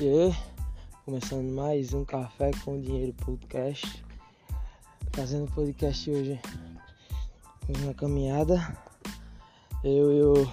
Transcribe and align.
E 0.00 0.34
começando 1.04 1.52
mais 1.52 1.94
um 1.94 2.04
Café 2.04 2.50
com 2.64 2.80
Dinheiro 2.80 3.14
podcast. 3.24 4.04
Fazendo 5.12 5.48
podcast 5.52 6.10
hoje 6.10 6.40
uma 7.68 7.94
caminhada. 7.94 8.76
Eu 9.84 10.12
e 10.12 10.22
o 10.24 10.52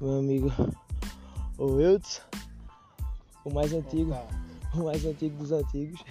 meu 0.00 0.18
amigo 0.18 0.50
o 1.58 1.72
Wiltz, 1.72 2.22
o 3.44 3.52
mais 3.52 3.70
antigo, 3.74 4.16
o 4.72 4.84
mais 4.84 5.04
antigo 5.04 5.36
dos 5.36 5.52
antigos. 5.52 6.02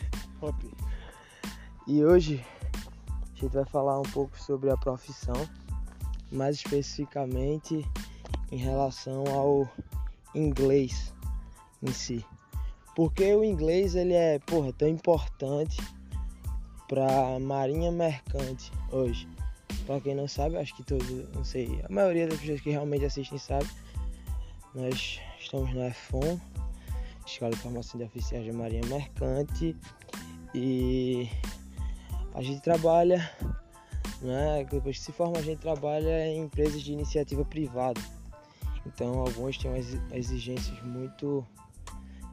E 1.87 2.05
hoje 2.05 2.45
a 3.33 3.41
gente 3.41 3.51
vai 3.51 3.65
falar 3.65 3.99
um 3.99 4.11
pouco 4.11 4.39
sobre 4.39 4.69
a 4.69 4.77
profissão, 4.77 5.49
mais 6.31 6.57
especificamente 6.57 7.83
em 8.51 8.57
relação 8.57 9.23
ao 9.35 9.67
inglês 10.35 11.11
em 11.81 11.91
si. 11.91 12.25
Porque 12.95 13.33
o 13.33 13.43
inglês 13.43 13.95
ele 13.95 14.13
é, 14.13 14.39
porra, 14.39 14.73
tão 14.73 14.87
importante 14.87 15.81
para 16.87 17.39
marinha 17.39 17.91
mercante 17.91 18.71
hoje. 18.91 19.27
Para 19.85 20.01
quem 20.01 20.15
não 20.15 20.27
sabe, 20.27 20.57
acho 20.57 20.75
que 20.75 20.83
todos, 20.83 21.07
não 21.33 21.43
sei, 21.43 21.81
a 21.87 21.91
maioria 21.91 22.27
das 22.27 22.39
pessoas 22.39 22.61
que 22.61 22.71
realmente 22.71 23.05
assistem 23.05 23.37
sabe. 23.37 23.69
Nós 24.75 25.19
estamos 25.39 25.73
na 25.73 25.91
FON, 25.93 26.39
Escola 27.25 27.51
de 27.51 27.57
Formação 27.57 27.99
de 27.99 28.05
Oficiais 28.05 28.43
de 28.43 28.51
Marinha 28.51 28.85
Mercante, 28.87 29.75
e 30.53 31.29
a 32.33 32.41
gente 32.41 32.61
trabalha, 32.61 33.31
né? 34.21 34.65
Depois 34.69 34.97
que 34.97 35.03
se 35.05 35.11
forma, 35.11 35.37
a 35.37 35.41
gente 35.41 35.59
trabalha 35.59 36.27
em 36.27 36.43
empresas 36.43 36.81
de 36.81 36.91
iniciativa 36.91 37.45
privada. 37.45 38.01
Então, 38.85 39.19
alguns 39.19 39.57
têm 39.57 39.71
exigências 40.11 40.81
muito 40.83 41.45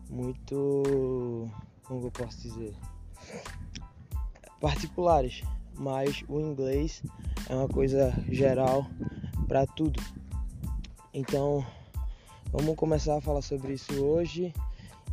muito, 0.08 1.50
como 1.84 2.06
eu 2.06 2.10
posso 2.10 2.40
dizer, 2.42 2.74
particulares, 4.60 5.42
mas 5.74 6.24
o 6.28 6.40
inglês 6.40 7.02
é 7.48 7.54
uma 7.54 7.68
coisa 7.68 8.12
geral 8.28 8.86
para 9.46 9.66
tudo. 9.66 10.02
Então, 11.12 11.64
vamos 12.50 12.76
começar 12.76 13.16
a 13.16 13.20
falar 13.20 13.42
sobre 13.42 13.74
isso 13.74 14.04
hoje 14.04 14.52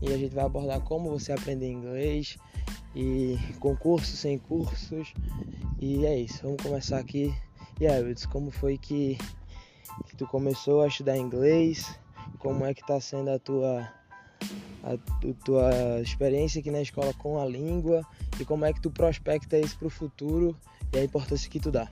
e 0.01 0.11
a 0.11 0.17
gente 0.17 0.35
vai 0.35 0.45
abordar 0.45 0.81
como 0.81 1.09
você 1.09 1.31
aprender 1.31 1.71
inglês 1.71 2.37
e 2.95 3.37
com 3.59 3.75
cursos, 3.75 4.19
sem 4.19 4.37
cursos. 4.37 5.13
E 5.79 6.05
é 6.05 6.19
isso, 6.19 6.43
vamos 6.43 6.61
começar 6.61 6.99
aqui. 6.99 7.33
E 7.79 7.87
aí, 7.87 8.15
como 8.31 8.51
foi 8.51 8.77
que, 8.77 9.17
que 10.07 10.15
tu 10.15 10.27
começou 10.27 10.81
a 10.81 10.87
estudar 10.87 11.17
inglês? 11.17 11.99
Como 12.39 12.65
é 12.65 12.73
que 12.73 12.85
tá 12.85 12.99
sendo 12.99 13.29
a 13.31 13.39
tua 13.39 13.89
a, 14.83 14.97
tua 15.45 16.01
experiência 16.01 16.59
aqui 16.59 16.69
na 16.69 16.81
escola 16.81 17.13
com 17.13 17.39
a 17.39 17.45
língua 17.45 18.05
e 18.39 18.45
como 18.45 18.65
é 18.65 18.73
que 18.73 18.81
tu 18.81 18.91
prospecta 18.91 19.57
isso 19.57 19.77
para 19.77 19.87
o 19.87 19.91
futuro 19.91 20.55
e 20.91 20.97
a 20.97 21.03
importância 21.03 21.49
que 21.49 21.59
tu 21.59 21.71
dá. 21.71 21.89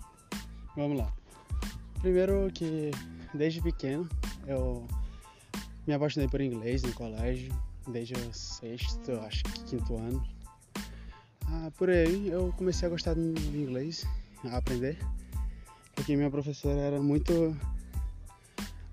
Vamos 0.75 0.97
lá. 0.97 1.12
Primeiro 2.02 2.52
que 2.53 2.92
desde 3.34 3.62
pequeno 3.62 4.09
eu 4.45 4.86
me 5.88 5.94
apaixonei 5.94 6.28
por 6.28 6.42
inglês 6.42 6.84
no 6.84 6.94
colégio, 6.94 7.53
desde 7.88 8.14
o 8.14 8.34
sexto, 8.34 9.12
acho 9.22 9.44
que 9.44 9.64
quinto 9.64 9.97
ano. 9.97 10.23
Ah, 11.47 11.72
por 11.78 11.89
aí 11.89 12.30
eu 12.30 12.53
comecei 12.58 12.88
a 12.88 12.92
gostar 12.92 13.14
do 13.14 13.22
inglês, 13.56 14.06
a 14.45 14.58
aprender, 14.58 14.97
porque 15.95 16.16
minha 16.16 16.30
professora 16.30 16.80
era 16.80 17.02
muito 17.02 17.56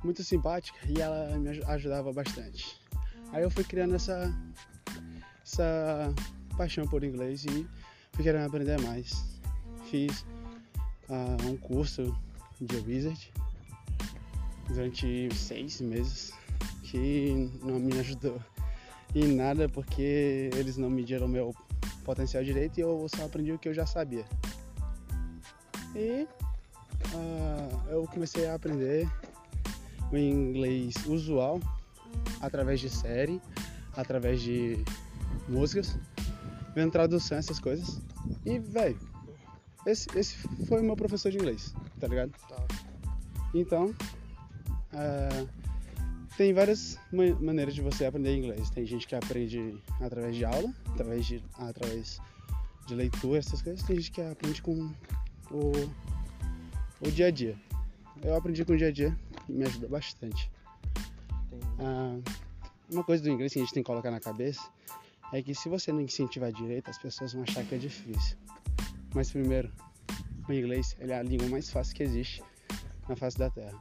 muito 0.03 0.23
simpática 0.23 0.79
e 0.89 1.01
ela 1.01 1.37
me 1.39 1.49
ajudava 1.65 2.13
bastante. 2.13 2.78
Aí 3.33 3.43
eu 3.43 3.51
fui 3.51 3.65
criando 3.65 3.95
essa, 3.95 4.33
essa 5.45 6.15
paixão 6.57 6.87
por 6.87 7.05
inglês 7.05 7.45
e 7.45 7.67
fui 8.13 8.25
querendo 8.25 8.47
aprender 8.47 8.81
mais. 8.81 9.41
Fiz 9.91 10.25
uh, 11.09 11.49
um 11.49 11.57
curso 11.57 12.17
de 12.61 12.77
Wizard 12.77 13.33
durante 14.69 15.29
seis 15.35 15.81
meses 15.81 16.33
que 16.83 17.51
não 17.63 17.79
me 17.79 17.99
ajudou 17.99 18.41
em 19.15 19.35
nada 19.35 19.69
porque 19.69 20.51
eles 20.55 20.77
não 20.77 20.91
mediram 20.91 21.29
meu 21.29 21.55
potencial 22.05 22.43
direito 22.43 22.79
e 22.79 22.81
eu 22.81 23.07
só 23.15 23.27
aprendi 23.27 23.53
o 23.53 23.59
que 23.59 23.69
eu 23.69 23.75
já 23.75 23.87
sabia. 23.87 24.25
E 25.95 26.27
uh, 27.15 27.89
eu 27.91 28.07
comecei 28.07 28.47
a 28.47 28.55
aprender 28.55 29.09
o 30.11 30.17
inglês 30.17 30.95
usual 31.07 31.61
através 32.41 32.81
de 32.81 32.91
série, 32.91 33.41
através 33.97 34.41
de 34.41 34.85
músicas, 35.49 35.99
vendo 36.75 36.93
tradução, 36.93 37.39
essas 37.39 37.59
coisas. 37.59 38.01
E, 38.45 38.59
velho, 38.59 38.99
esse, 39.87 40.07
esse 40.17 40.37
foi 40.67 40.81
o 40.81 40.85
meu 40.85 40.97
professor 40.97 41.31
de 41.31 41.39
inglês, 41.39 41.75
tá 41.99 42.07
ligado? 42.07 42.33
Tá. 42.49 42.67
Então, 43.55 43.95
uh, 44.93 45.49
tem 46.37 46.53
várias 46.53 46.99
maneiras 47.13 47.75
de 47.75 47.83
você 47.83 48.05
aprender 48.07 48.37
inglês. 48.37 48.71
Tem 48.71 48.87
gente 48.87 49.09
que 49.09 49.15
aprende 49.17 49.77
através 50.01 50.37
de 50.37 50.45
aula, 50.45 50.73
através 50.93 51.27
de, 51.27 51.43
através 51.59 52.21
de 52.87 52.95
leitura, 52.95 53.39
essas 53.39 53.61
coisas. 53.61 53.83
Tem 53.83 53.97
gente 53.97 54.13
que 54.13 54.23
aprende 54.23 54.63
com 54.63 54.93
o, 55.51 55.73
o 57.01 57.11
dia 57.11 57.27
a 57.27 57.31
dia. 57.31 57.57
Eu 58.23 58.37
aprendi 58.37 58.65
com 58.65 58.73
o 58.73 58.77
dia 58.77 58.89
a 58.89 58.93
dia 58.93 59.17
e 59.49 59.53
me 59.53 59.65
ajuda 59.65 59.89
bastante. 59.89 60.51
Ah, 61.79 62.19
uma 62.91 63.05
coisa 63.05 63.23
do 63.23 63.31
inglês 63.31 63.53
que 63.53 63.59
a 63.59 63.63
gente 63.63 63.73
tem 63.73 63.83
que 63.83 63.87
colocar 63.87 64.11
na 64.11 64.21
cabeça 64.21 64.69
é 65.33 65.43
que 65.43 65.55
se 65.55 65.69
você 65.69 65.93
não 65.93 66.01
incentivar 66.01 66.51
direito, 66.53 66.91
as 66.91 66.99
pessoas 66.99 67.33
vão 67.33 67.43
achar 67.43 67.65
que 67.65 67.75
é 67.75 67.79
difícil. 67.79 68.37
Mas 69.15 69.31
primeiro, 69.31 69.71
o 70.49 70.53
inglês 70.53 70.97
é 70.99 71.13
a 71.15 71.23
língua 71.23 71.49
mais 71.49 71.71
fácil 71.71 71.95
que 71.95 72.03
existe 72.03 72.43
na 73.09 73.15
face 73.15 73.39
da 73.39 73.51
Terra. 73.51 73.81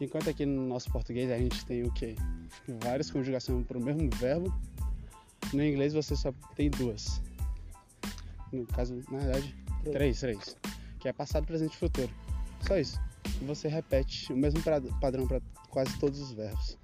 Enquanto 0.00 0.30
aqui 0.30 0.46
no 0.46 0.66
nosso 0.66 0.90
português 0.90 1.30
a 1.30 1.38
gente 1.38 1.64
tem 1.66 1.82
o 1.82 1.92
que? 1.92 2.14
Várias 2.82 3.10
conjugações 3.10 3.66
para 3.66 3.78
o 3.78 3.84
mesmo 3.84 4.08
verbo. 4.16 4.52
No 5.52 5.64
inglês 5.64 5.92
você 5.92 6.14
só 6.14 6.32
tem 6.54 6.70
duas. 6.70 7.20
No 8.52 8.66
caso, 8.66 9.02
na 9.10 9.18
verdade, 9.18 9.54
três, 9.92 10.20
três. 10.20 10.56
Que 11.00 11.08
é 11.08 11.12
passado, 11.12 11.46
presente 11.46 11.74
e 11.74 11.76
futuro. 11.76 12.10
Só 12.66 12.76
isso. 12.76 13.00
E 13.40 13.44
você 13.44 13.68
repete 13.68 14.32
o 14.32 14.36
mesmo 14.36 14.60
padrão 15.00 15.26
para 15.26 15.40
quase 15.70 15.98
todos 15.98 16.20
os 16.20 16.32
verbos. 16.32 16.78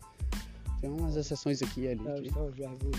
Tem 0.81 0.91
umas 0.91 1.17
exceções 1.17 1.63
aqui 1.63 1.83
e 1.83 1.89
ali. 1.89 2.09
É, 2.09 2.21
que... 2.21 2.33
São 2.33 2.47
os 2.47 2.55
verbos, 2.55 2.91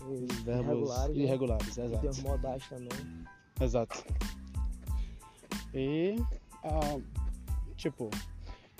os 0.00 0.36
verbos 0.42 0.66
irregulares, 0.66 1.16
né? 1.16 1.22
irregulares 1.22 1.78
exato. 1.78 1.94
E 1.94 1.98
tem 1.98 2.10
os 2.10 2.20
modais 2.20 2.68
também. 2.68 3.24
Exato. 3.60 4.04
E, 5.72 6.16
ah, 6.64 6.98
tipo, 7.76 8.10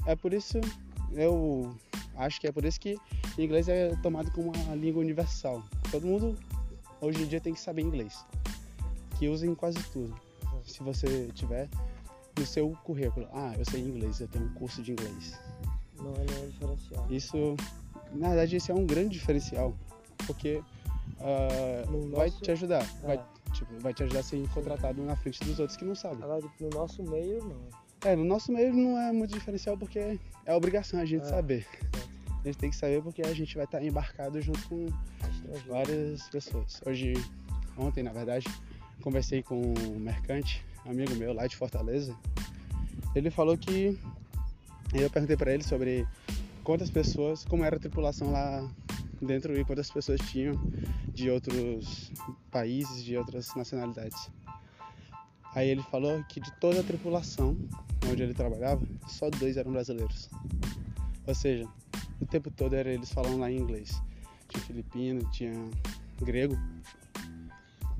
é 0.06 0.16
por 0.16 0.32
isso, 0.32 0.58
eu 1.12 1.76
acho 2.16 2.40
que 2.40 2.46
é 2.46 2.52
por 2.52 2.64
isso 2.64 2.80
que 2.80 2.96
inglês 3.38 3.68
é 3.68 3.94
tomado 4.02 4.30
como 4.32 4.52
uma 4.52 4.74
língua 4.74 5.00
universal. 5.00 5.62
Todo 5.90 6.06
mundo 6.06 6.36
hoje 7.00 7.22
em 7.22 7.26
dia 7.26 7.40
tem 7.40 7.54
que 7.54 7.60
saber 7.60 7.82
inglês, 7.82 8.24
que 9.18 9.28
usa 9.28 9.46
em 9.46 9.54
quase 9.54 9.78
tudo. 9.92 10.14
Se 10.64 10.82
você 10.82 11.28
tiver 11.34 11.68
no 12.38 12.46
seu 12.46 12.70
currículo, 12.84 13.28
ah, 13.32 13.54
eu 13.58 13.64
sei 13.64 13.80
inglês, 13.80 14.20
eu 14.20 14.28
tenho 14.28 14.46
um 14.46 14.54
curso 14.54 14.82
de 14.82 14.92
inglês. 14.92 15.38
Não 16.02 16.14
é 16.14 16.24
nenhum 16.24 16.48
diferencial. 16.48 17.06
Isso, 17.10 17.56
na 18.12 18.28
verdade, 18.28 18.56
esse 18.56 18.70
é 18.70 18.74
um 18.74 18.86
grande 18.86 19.10
diferencial, 19.10 19.74
porque 20.26 20.62
uh, 21.18 22.10
vai 22.10 22.30
te 22.30 22.50
ajudar, 22.50 22.82
é. 23.02 23.06
vai, 23.06 23.20
tipo, 23.52 23.78
vai 23.80 23.94
te 23.94 24.02
ajudar 24.02 24.20
a 24.20 24.22
ser 24.22 24.48
contratado 24.50 25.02
na 25.02 25.16
frente 25.16 25.40
dos 25.44 25.58
outros 25.58 25.76
que 25.76 25.84
não 25.84 25.94
sabem. 25.94 26.22
Agora, 26.22 26.42
no 26.60 26.70
nosso 26.70 27.02
meio, 27.02 27.44
não. 27.44 27.90
É, 28.02 28.16
no 28.16 28.24
nosso 28.24 28.50
meio 28.50 28.72
não 28.72 28.98
é 28.98 29.12
muito 29.12 29.34
diferencial 29.34 29.76
porque 29.76 30.18
é 30.46 30.54
obrigação 30.54 31.00
a 31.00 31.04
gente 31.04 31.22
é. 31.22 31.28
saber. 31.28 31.66
A 32.42 32.46
gente 32.46 32.56
tem 32.56 32.70
que 32.70 32.76
saber 32.76 33.02
porque 33.02 33.20
a 33.20 33.34
gente 33.34 33.54
vai 33.54 33.64
estar 33.64 33.82
embarcado 33.82 34.40
junto 34.40 34.66
com 34.68 34.86
várias 35.68 36.22
pessoas. 36.30 36.80
Hoje, 36.86 37.12
ontem, 37.76 38.02
na 38.02 38.12
verdade, 38.12 38.46
conversei 39.02 39.42
com 39.42 39.60
um 39.60 39.98
mercante, 39.98 40.64
amigo 40.86 41.14
meu 41.16 41.34
lá 41.34 41.46
de 41.46 41.56
Fortaleza. 41.56 42.16
Ele 43.14 43.30
falou 43.30 43.58
que 43.58 43.98
eu 44.94 45.10
perguntei 45.10 45.36
para 45.36 45.52
ele 45.52 45.62
sobre 45.62 46.06
quantas 46.64 46.90
pessoas, 46.90 47.44
como 47.44 47.64
era 47.64 47.76
a 47.76 47.78
tripulação 47.78 48.32
lá 48.32 48.68
dentro 49.20 49.58
e 49.58 49.64
quantas 49.64 49.90
pessoas 49.90 50.20
tinham 50.30 50.54
de 51.12 51.30
outros 51.30 52.12
países, 52.50 53.04
de 53.04 53.16
outras 53.16 53.54
nacionalidades. 53.54 54.30
Aí 55.54 55.68
ele 55.68 55.82
falou 55.82 56.22
que 56.24 56.40
de 56.40 56.50
toda 56.60 56.80
a 56.80 56.82
tripulação 56.84 57.56
onde 58.10 58.22
ele 58.22 58.34
trabalhava, 58.34 58.82
só 59.06 59.28
dois 59.30 59.56
eram 59.56 59.72
brasileiros. 59.72 60.30
Ou 61.26 61.34
seja, 61.34 61.68
o 62.20 62.26
tempo 62.26 62.50
todo 62.50 62.74
era 62.74 62.90
eles 62.90 63.12
falando 63.12 63.38
lá 63.38 63.50
em 63.50 63.58
inglês. 63.58 64.00
Tinha 64.48 64.62
filipino, 64.64 65.28
tinha 65.30 65.52
grego. 66.20 66.56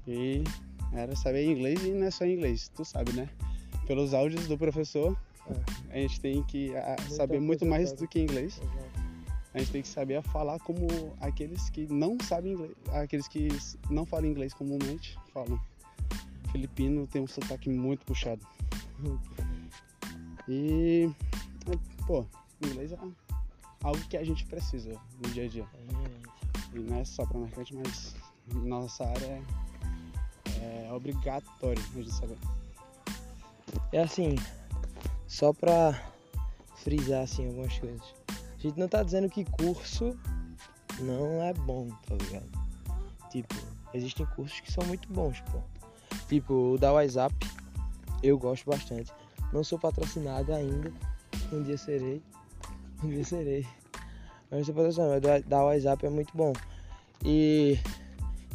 E 0.06 0.42
era 0.92 1.14
saber 1.14 1.44
inglês 1.44 1.84
e 1.84 1.90
não 1.90 2.06
é 2.06 2.10
só 2.10 2.24
inglês, 2.24 2.70
tu 2.74 2.84
sabe, 2.84 3.12
né? 3.12 3.28
Pelos 3.86 4.14
áudios 4.14 4.46
do 4.46 4.56
professor, 4.56 5.16
a 5.90 5.96
gente 5.96 6.20
tem 6.20 6.42
que 6.42 6.74
a, 6.76 6.96
saber 7.08 7.40
muito 7.40 7.66
mais 7.66 7.92
do 7.92 8.06
que 8.06 8.20
inglês. 8.20 8.60
a 9.52 9.58
gente 9.58 9.72
tem 9.72 9.82
que 9.82 9.88
saber 9.88 10.22
falar 10.22 10.58
como 10.60 10.86
aqueles 11.20 11.68
que 11.70 11.86
não 11.92 12.16
sabem 12.20 12.52
inglês, 12.52 12.72
aqueles 12.92 13.26
que 13.26 13.48
não 13.90 14.06
falam 14.06 14.26
inglês 14.26 14.54
comumente 14.54 15.18
falam. 15.32 15.60
Filipino 16.52 17.06
tem 17.06 17.22
um 17.22 17.26
sotaque 17.26 17.68
muito 17.68 18.04
puxado. 18.04 18.44
E, 20.48 21.08
pô, 22.06 22.24
inglês 22.60 22.92
é 22.92 22.98
algo 23.82 24.00
que 24.08 24.16
a 24.16 24.24
gente 24.24 24.44
precisa 24.46 24.90
no 25.22 25.30
dia 25.30 25.44
a 25.44 25.48
dia. 25.48 25.66
E 26.74 26.78
não 26.78 26.98
é 26.98 27.04
só 27.04 27.24
pra 27.24 27.38
marcante, 27.38 27.74
mas 27.74 28.16
nossa 28.52 29.04
área 29.04 29.42
é, 30.60 30.86
é 30.88 30.92
obrigatório 30.92 31.82
a 31.94 31.98
gente 31.98 32.12
saber. 32.12 32.38
É 33.92 34.02
assim, 34.02 34.36
só 35.30 35.52
pra 35.52 35.94
frisar 36.74 37.22
assim 37.22 37.46
algumas 37.46 37.78
coisas. 37.78 38.14
A 38.28 38.60
gente 38.60 38.78
não 38.78 38.88
tá 38.88 39.00
dizendo 39.02 39.30
que 39.30 39.44
curso 39.44 40.18
não 40.98 41.40
é 41.40 41.54
bom, 41.54 41.88
tá 42.06 42.16
ligado? 42.16 42.50
Tipo, 43.30 43.54
existem 43.94 44.26
cursos 44.34 44.58
que 44.58 44.72
são 44.72 44.84
muito 44.86 45.10
bons, 45.10 45.40
pô. 45.52 45.60
Tipo, 46.28 46.72
o 46.72 46.78
da 46.78 46.92
WhatsApp, 46.92 47.34
eu 48.24 48.36
gosto 48.36 48.68
bastante. 48.68 49.12
Não 49.52 49.62
sou 49.62 49.78
patrocinado 49.78 50.52
ainda. 50.52 50.92
Um 51.52 51.62
dia 51.62 51.78
serei. 51.78 52.20
Um 53.02 53.08
dia 53.08 53.24
serei. 53.24 53.66
Mas 54.50 54.58
não 54.58 54.64
sou 54.64 54.74
patrocinado, 54.74 55.28
mas 55.28 55.44
da 55.44 55.64
WhatsApp 55.64 56.06
é 56.06 56.10
muito 56.10 56.36
bom. 56.36 56.52
E 57.24 57.78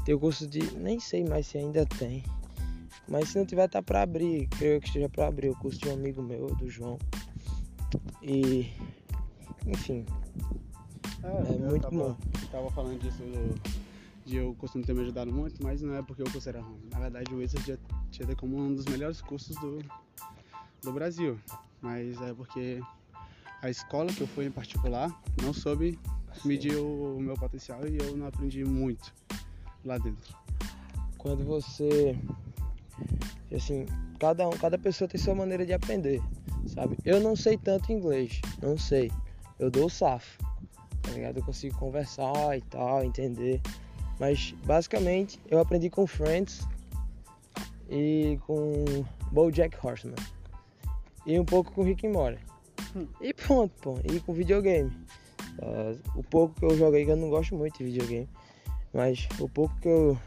tem 0.04 0.13
o 0.13 0.19
curso 0.19 0.45
de. 0.45 0.60
Nem 0.75 1.00
sei 1.00 1.24
mais 1.24 1.48
se 1.48 1.57
ainda 1.57 1.86
tem. 1.86 2.22
Mas 3.07 3.30
se 3.30 3.38
não 3.38 3.46
tiver, 3.46 3.68
tá 3.68 3.81
pra 3.81 4.02
abrir. 4.02 4.48
Creio 4.48 4.81
que 4.81 4.88
esteja 4.88 5.10
pra 5.10 5.28
abrir. 5.28 5.50
O 5.50 5.56
curso 5.56 5.80
de 5.80 5.90
um 5.90 5.94
amigo 5.94 6.22
meu, 6.22 6.48
do 6.56 6.69
João. 6.69 6.98
E 8.22 8.72
enfim. 9.66 10.06
É, 11.24 11.54
é 11.54 11.57
muito 11.57 11.84
tava, 11.84 11.96
bom. 11.96 12.18
tava 12.52 12.72
falando 12.72 13.00
disso 13.00 13.24
de 14.25 14.38
eu 14.38 14.56
costumo 14.56 14.84
ter 14.84 14.94
me 14.94 15.02
ajudado 15.02 15.31
muito, 15.31 15.63
mas 15.63 15.81
não 15.81 15.96
é 15.96 16.02
porque 16.02 16.24
o 16.24 16.31
curso 16.31 16.50
era 16.50 16.60
ruim. 16.60 16.81
Na 16.92 17.00
verdade, 17.00 17.34
o 17.34 17.38
Wizard 17.38 17.80
tinha 18.10 18.36
como 18.36 18.57
um 18.57 18.74
dos 18.74 18.86
melhores 18.86 19.22
cursos 19.22 19.56
do, 19.58 19.80
do 20.81 20.92
Brasil. 20.92 21.40
Mas 21.80 22.19
é 22.22 22.34
porque 22.34 22.81
a 23.62 23.69
escola 23.69 24.12
que 24.12 24.22
eu 24.22 24.28
fui 24.28 24.46
em 24.46 24.51
particular 24.51 25.12
não 25.44 25.54
soube 25.54 26.00
medir 26.44 26.75
o, 26.75 27.18
o 27.18 27.22
meu 27.22 27.36
potencial 27.36 27.88
e 27.88 27.98
eu 27.98 28.18
não 28.18 28.25
aprendi 28.25 28.66
muito 28.66 29.13
lá 29.84 29.98
dentro. 30.00 30.36
Quando 31.19 31.44
você. 31.44 32.18
Assim, 33.54 33.86
cada, 34.20 34.48
um, 34.48 34.52
cada 34.52 34.78
pessoa 34.78 35.08
tem 35.08 35.20
sua 35.20 35.36
maneira 35.36 35.66
de 35.66 35.74
aprender, 35.74 36.22
sabe? 36.68 36.98
Eu 37.06 37.20
não 37.20 37.36
sei 37.36 37.58
tanto 37.58 37.92
inglês, 37.92 38.42
não 38.62 38.78
sei 38.78 39.12
eu 39.60 39.72
dou 39.72 39.86
o 39.86 39.90
safo, 39.90 40.38
tá 41.02 41.12
ligado? 41.12 41.38
Eu 41.38 41.44
consigo 41.44 41.78
conversar 41.78 42.58
e 42.58 42.62
tal, 42.62 43.04
entender. 43.04 43.62
Mas 44.20 44.54
basicamente 44.66 45.40
eu 45.50 45.60
aprendi 45.60 45.90
com 45.90 46.06
Friends 46.08 46.68
e 47.90 48.40
com 48.46 48.86
BoJack 49.32 49.78
Horseman 49.82 50.16
e 51.26 51.40
um 51.40 51.46
pouco 51.46 51.72
com 51.72 51.84
Rick 51.84 52.06
and 52.06 52.12
Morty. 52.12 52.40
Hum. 52.96 53.08
E 53.20 53.34
pronto, 53.34 53.74
pô. 53.82 54.00
E 54.04 54.20
com 54.20 54.34
videogame. 54.34 54.92
Uh, 55.60 55.98
o 56.16 56.24
pouco 56.24 56.54
que 56.56 56.66
eu 56.66 56.78
joguei, 56.78 57.06
que 57.06 57.12
eu 57.12 57.16
não 57.16 57.30
gosto 57.30 57.56
muito 57.56 57.78
de 57.78 57.86
videogame, 57.86 58.30
mas 58.94 59.28
o 59.40 59.48
pouco 59.50 59.76
que 59.80 59.88
eu. 59.88 60.18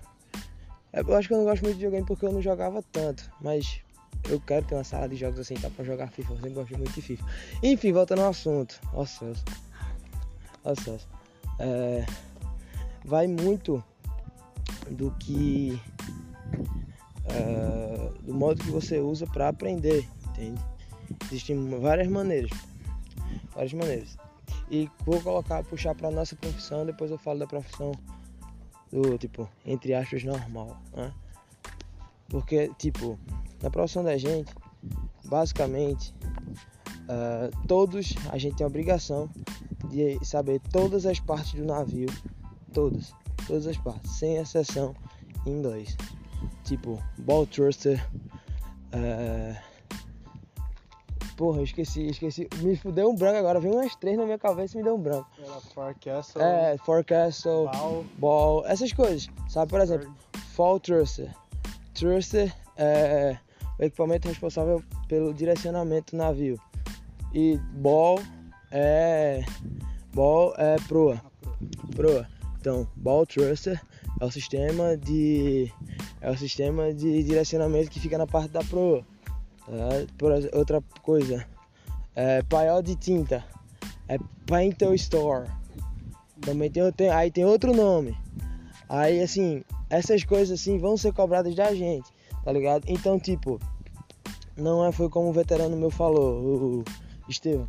Eu 0.93 1.15
acho 1.17 1.29
que 1.29 1.35
eu 1.35 1.39
não 1.39 1.45
gosto 1.45 1.63
muito 1.63 1.75
de 1.75 1.81
videogame 1.81 2.07
porque 2.07 2.25
eu 2.25 2.33
não 2.33 2.41
jogava 2.41 2.83
tanto, 2.93 3.31
mas 3.41 3.83
eu 4.29 4.41
quero 4.41 4.67
ter 4.67 4.75
uma 4.75 4.85
sala 4.85 5.09
de 5.09 5.17
jogos 5.17 5.39
assim, 5.39 5.55
tá? 5.55 5.71
Pra 5.71 5.85
jogar 5.85 6.09
FIFA. 6.09 6.33
Eu 6.33 6.37
sempre 6.37 6.51
gosto 6.51 6.79
muito 6.79 6.93
de 6.93 7.03
FIFA. 7.03 7.25
Enfim, 7.63 7.93
voltando 7.93 8.23
ao 8.23 8.31
assunto. 8.31 8.81
Ó 8.93 9.05
céus. 9.05 9.45
Ó 10.65 10.75
céus. 10.75 11.07
É, 11.59 12.05
vai 13.05 13.27
muito 13.27 13.83
do 14.91 15.11
que. 15.21 15.81
É, 17.27 18.11
do 18.23 18.35
modo 18.35 18.63
que 18.63 18.71
você 18.71 18.99
usa 18.99 19.27
para 19.27 19.49
aprender, 19.49 20.09
entende? 20.31 20.61
Existem 21.27 21.69
várias 21.81 22.09
maneiras. 22.09 22.51
Várias 23.55 23.73
maneiras. 23.73 24.17
E 24.71 24.91
vou 25.05 25.21
colocar, 25.21 25.63
puxar 25.65 25.95
pra 25.95 26.11
nossa 26.11 26.37
profissão, 26.37 26.85
depois 26.85 27.11
eu 27.11 27.19
falo 27.19 27.39
da 27.39 27.47
profissão 27.47 27.93
do 28.91 29.19
tipo, 29.19 29.49
entre 29.65 29.95
aspas, 29.95 30.25
normal, 30.25 30.81
né? 30.95 31.13
Porque, 32.29 32.71
tipo, 32.79 33.19
na 33.63 33.71
profissão 33.71 34.05
da 34.05 34.17
gente, 34.19 34.53
basicamente, 35.25 36.15
uh, 37.05 37.67
todos 37.67 38.15
a 38.31 38.39
gente 38.39 38.57
tem 38.57 38.65
a 38.65 38.69
obrigação 38.69 39.31
de 39.91 40.23
saber 40.25 40.61
todas 40.71 41.07
as 41.07 41.19
partes 41.19 41.55
do 41.55 41.65
navio, 41.65 42.09
todas, 42.73 43.15
todas 43.47 43.67
as 43.67 43.77
partes, 43.79 44.11
sem 44.13 44.37
exceção 44.37 44.95
em 45.47 45.53
inglês. 45.53 45.97
Tipo, 46.65 47.03
ball 47.19 47.47
thruster, 47.47 48.07
uh, 48.95 49.68
Porra, 51.39 51.63
esqueci, 51.63 52.09
esqueci. 52.09 52.49
Me 52.61 52.77
deu 52.93 53.11
um 53.11 53.15
branco 53.15 53.39
agora. 53.39 53.61
Veio 53.61 53.75
umas 53.75 53.95
três 53.95 54.19
na 54.19 54.25
minha 54.25 54.39
cabeça 54.39 54.75
e 54.75 54.79
me 54.79 54.83
deu 54.83 54.97
um 54.97 55.01
branco. 55.01 55.31
Era 55.39 55.61
forecastle. 55.73 56.43
É, 56.43 56.77
forecastle. 56.79 57.71
Ball. 57.71 58.05
Ball. 58.19 58.67
Essas 58.67 58.93
coisas. 58.93 59.29
Sabe, 59.49 59.71
por 59.71 59.81
exemplo, 59.81 60.13
fall 60.57 60.81
thruster. 60.81 61.33
Thruster 61.95 62.53
é 62.77 63.39
o 63.79 63.85
equipamento 63.85 64.27
responsável 64.27 64.83
pelo 65.07 65.33
direcionamento 65.33 66.17
do 66.17 66.19
navio. 66.19 66.61
E 67.33 67.57
ball 67.75 68.19
é 68.73 69.45
ball 70.13 70.53
é 70.59 70.75
proa. 70.89 71.23
Proa. 71.95 72.27
Então, 72.59 72.89
ball 72.97 73.25
thruster 73.25 73.81
é 74.21 74.25
o 74.25 74.31
sistema 74.33 74.97
de 74.97 75.73
é 76.21 76.29
o 76.33 76.37
sistema 76.37 76.93
de 76.93 77.23
direcionamento 77.23 77.91
que 77.93 78.01
fica 78.01 78.19
na 78.19 78.27
parte 78.27 78.49
da 78.49 78.65
proa. 78.65 79.07
É, 79.71 80.57
outra 80.57 80.83
coisa, 81.03 81.47
é 82.15 82.43
paiol 82.43 82.83
de 82.83 82.97
tinta, 82.97 83.45
é 84.09 84.19
painter 84.47 84.93
store. 84.95 85.49
Também 86.41 86.71
tem, 86.71 86.91
tem 86.93 87.11
aí 87.11 87.31
tem 87.31 87.45
outro 87.45 87.75
nome. 87.75 88.17
Aí 88.89 89.21
assim, 89.21 89.63
essas 89.91 90.25
coisas 90.25 90.61
assim 90.61 90.79
vão 90.79 90.97
ser 90.97 91.13
cobradas 91.13 91.55
da 91.55 91.75
gente 91.75 92.11
tá 92.49 92.53
ligado? 92.53 92.85
Então, 92.87 93.21
tipo, 93.21 93.61
não 94.57 94.83
é, 94.83 94.91
foi 94.91 95.11
como 95.11 95.29
o 95.29 95.33
veterano 95.35 95.77
meu 95.77 95.91
falou, 95.91 96.41
o, 96.41 96.79
o 96.81 96.85
Estevam. 97.29 97.69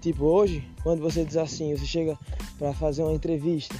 Tipo, 0.00 0.24
hoje, 0.24 0.68
quando 0.82 1.00
você 1.00 1.24
diz 1.24 1.36
assim, 1.36 1.76
você 1.76 1.86
chega 1.86 2.18
para 2.58 2.72
fazer 2.72 3.04
uma 3.04 3.12
entrevista, 3.12 3.76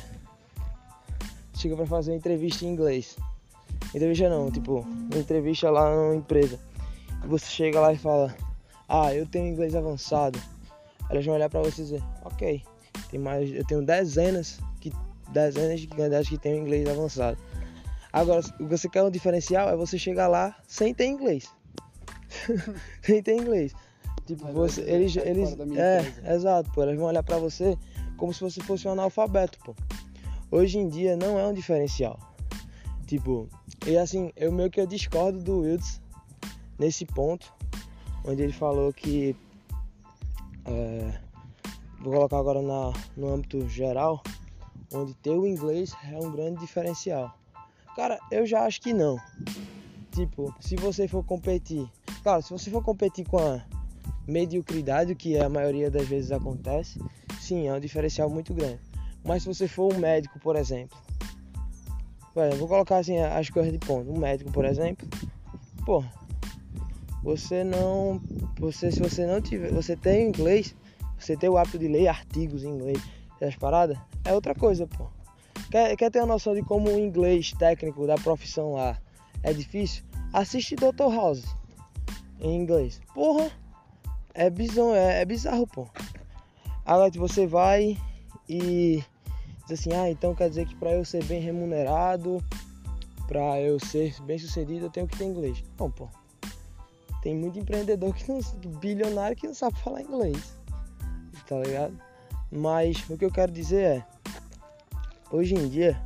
chega 1.56 1.74
para 1.74 1.84
fazer 1.84 2.12
uma 2.12 2.16
entrevista 2.16 2.64
em 2.64 2.68
inglês. 2.68 3.16
Entrevista 3.92 4.28
não, 4.28 4.52
tipo, 4.52 4.80
uma 4.80 5.18
entrevista 5.18 5.68
lá 5.68 5.92
numa 5.92 6.14
empresa. 6.14 6.60
Você 7.26 7.46
chega 7.46 7.80
lá 7.80 7.92
e 7.92 7.98
fala, 7.98 8.34
ah, 8.88 9.14
eu 9.14 9.26
tenho 9.26 9.46
inglês 9.46 9.74
avançado. 9.74 10.40
Elas 11.08 11.24
vão 11.24 11.34
olhar 11.34 11.48
para 11.48 11.60
você 11.60 11.82
e 11.82 11.84
dizer, 11.84 12.02
ok, 12.24 12.62
tem 13.10 13.20
mais, 13.20 13.52
eu 13.52 13.64
tenho 13.64 13.82
dezenas 13.82 14.60
que 14.80 14.92
dezenas 15.32 15.80
de 15.80 15.86
candidatos 15.86 16.28
que 16.28 16.38
têm 16.38 16.58
inglês 16.58 16.88
avançado. 16.88 17.38
Agora, 18.12 18.40
o 18.40 18.66
que 18.66 18.76
você 18.76 18.88
quer 18.88 19.02
um 19.02 19.10
diferencial 19.10 19.68
é 19.68 19.76
você 19.76 19.98
chegar 19.98 20.26
lá 20.26 20.56
sem 20.66 20.92
ter 20.92 21.06
inglês. 21.06 21.48
sem 23.02 23.22
ter 23.22 23.36
inglês. 23.36 23.72
Tipo, 24.26 24.44
Mas 24.44 24.54
você, 24.54 24.82
eles, 24.82 25.16
eles, 25.16 25.56
é, 25.76 26.34
exato, 26.34 26.70
pô, 26.72 26.82
elas 26.82 26.96
vão 26.96 27.06
olhar 27.06 27.22
para 27.22 27.38
você 27.38 27.76
como 28.16 28.32
se 28.34 28.40
você 28.40 28.60
fosse 28.60 28.86
um 28.86 28.92
analfabeto, 28.92 29.58
pô. 29.64 29.74
Hoje 30.50 30.78
em 30.78 30.88
dia 30.88 31.16
não 31.16 31.38
é 31.38 31.46
um 31.46 31.52
diferencial. 31.52 32.18
Tipo, 33.06 33.48
e 33.86 33.96
assim, 33.96 34.32
eu 34.36 34.52
meio 34.52 34.70
que 34.70 34.80
eu 34.80 34.86
discordo 34.86 35.40
do 35.40 35.60
Wilds 35.60 36.00
nesse 36.80 37.04
ponto, 37.04 37.52
onde 38.24 38.42
ele 38.42 38.54
falou 38.54 38.90
que 38.90 39.36
é, 40.64 41.20
vou 42.00 42.14
colocar 42.14 42.38
agora 42.38 42.62
na, 42.62 42.92
no 43.14 43.34
âmbito 43.34 43.68
geral, 43.68 44.22
onde 44.90 45.12
ter 45.16 45.36
o 45.36 45.46
inglês 45.46 45.94
é 46.10 46.16
um 46.16 46.32
grande 46.32 46.58
diferencial. 46.58 47.34
Cara, 47.94 48.18
eu 48.30 48.46
já 48.46 48.64
acho 48.64 48.80
que 48.80 48.94
não. 48.94 49.18
Tipo, 50.12 50.54
se 50.58 50.74
você 50.76 51.06
for 51.06 51.22
competir. 51.22 51.86
Claro, 52.22 52.42
se 52.42 52.50
você 52.50 52.70
for 52.70 52.82
competir 52.82 53.26
com 53.26 53.38
a 53.38 53.62
mediocridade, 54.26 55.14
que 55.14 55.38
a 55.38 55.50
maioria 55.50 55.90
das 55.90 56.08
vezes 56.08 56.32
acontece, 56.32 56.98
sim, 57.38 57.68
é 57.68 57.74
um 57.74 57.80
diferencial 57.80 58.30
muito 58.30 58.54
grande. 58.54 58.80
Mas 59.22 59.42
se 59.42 59.48
você 59.48 59.68
for 59.68 59.92
um 59.92 59.98
médico, 59.98 60.40
por 60.40 60.56
exemplo. 60.56 60.96
Vou 62.58 62.68
colocar 62.68 62.98
assim 62.98 63.18
as 63.18 63.50
coisas 63.50 63.70
de 63.70 63.78
ponto. 63.78 64.10
Um 64.10 64.18
médico, 64.18 64.50
por 64.50 64.64
exemplo. 64.64 65.06
Pô, 65.84 66.02
você 67.22 67.64
não. 67.64 68.20
Você, 68.58 68.90
se 68.90 69.00
você 69.00 69.26
não 69.26 69.40
tiver. 69.40 69.72
Você 69.72 69.96
tem 69.96 70.28
inglês, 70.28 70.74
você 71.18 71.36
tem 71.36 71.48
o 71.48 71.56
hábito 71.56 71.78
de 71.78 71.88
ler 71.88 72.08
artigos 72.08 72.64
em 72.64 72.68
inglês, 72.68 73.02
essas 73.40 73.56
paradas, 73.56 73.98
é 74.24 74.32
outra 74.32 74.54
coisa, 74.54 74.86
pô. 74.86 75.06
Quer, 75.70 75.96
quer 75.96 76.10
ter 76.10 76.18
uma 76.20 76.26
noção 76.26 76.54
de 76.54 76.62
como 76.62 76.88
o 76.90 76.98
inglês 76.98 77.52
técnico 77.52 78.06
da 78.06 78.16
profissão 78.16 78.72
lá 78.72 78.98
é 79.42 79.52
difícil? 79.52 80.04
Assiste 80.32 80.74
Dr. 80.76 81.14
House 81.14 81.44
em 82.40 82.56
inglês. 82.56 83.00
Porra, 83.14 83.50
é 84.34 84.48
bizarro, 84.50 84.94
é, 84.94 85.20
é 85.20 85.24
bizarro, 85.24 85.66
pô. 85.66 85.86
Agora 86.84 87.10
você 87.12 87.46
vai 87.46 87.96
e 88.48 89.04
diz 89.66 89.80
assim, 89.80 89.92
ah, 89.92 90.10
então 90.10 90.34
quer 90.34 90.48
dizer 90.48 90.66
que 90.66 90.74
para 90.74 90.92
eu 90.92 91.04
ser 91.04 91.22
bem 91.24 91.40
remunerado, 91.40 92.42
para 93.28 93.60
eu 93.60 93.78
ser 93.78 94.20
bem 94.22 94.38
sucedido, 94.38 94.86
eu 94.86 94.90
tenho 94.90 95.06
que 95.06 95.16
ter 95.16 95.24
inglês. 95.24 95.62
Não, 95.78 95.90
pô. 95.90 96.08
Tem 97.22 97.34
muito 97.36 97.58
empreendedor 97.58 98.14
que 98.14 98.28
não, 98.30 98.40
bilionário 98.78 99.36
que 99.36 99.46
não 99.46 99.54
sabe 99.54 99.78
falar 99.80 100.02
inglês. 100.02 100.58
Tá 101.46 101.58
ligado? 101.58 102.00
Mas 102.50 103.08
o 103.08 103.16
que 103.16 103.24
eu 103.24 103.30
quero 103.30 103.52
dizer 103.52 103.82
é, 103.82 104.06
hoje 105.30 105.54
em 105.54 105.68
dia, 105.68 106.00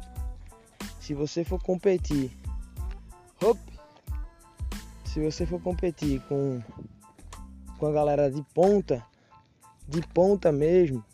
se 1.01 1.15
você 1.15 1.45
for 1.45 1.63
competir, 1.63 2.31
se 5.05 5.21
você 5.21 5.47
for 5.47 5.61
competir 5.61 6.21
com 6.29 6.63
com 7.79 7.87
a 7.87 7.93
galera 7.93 8.31
de 8.31 8.43
ponta, 8.55 9.05
de 9.87 10.01
ponta 10.01 10.51
mesmo, 10.51 11.05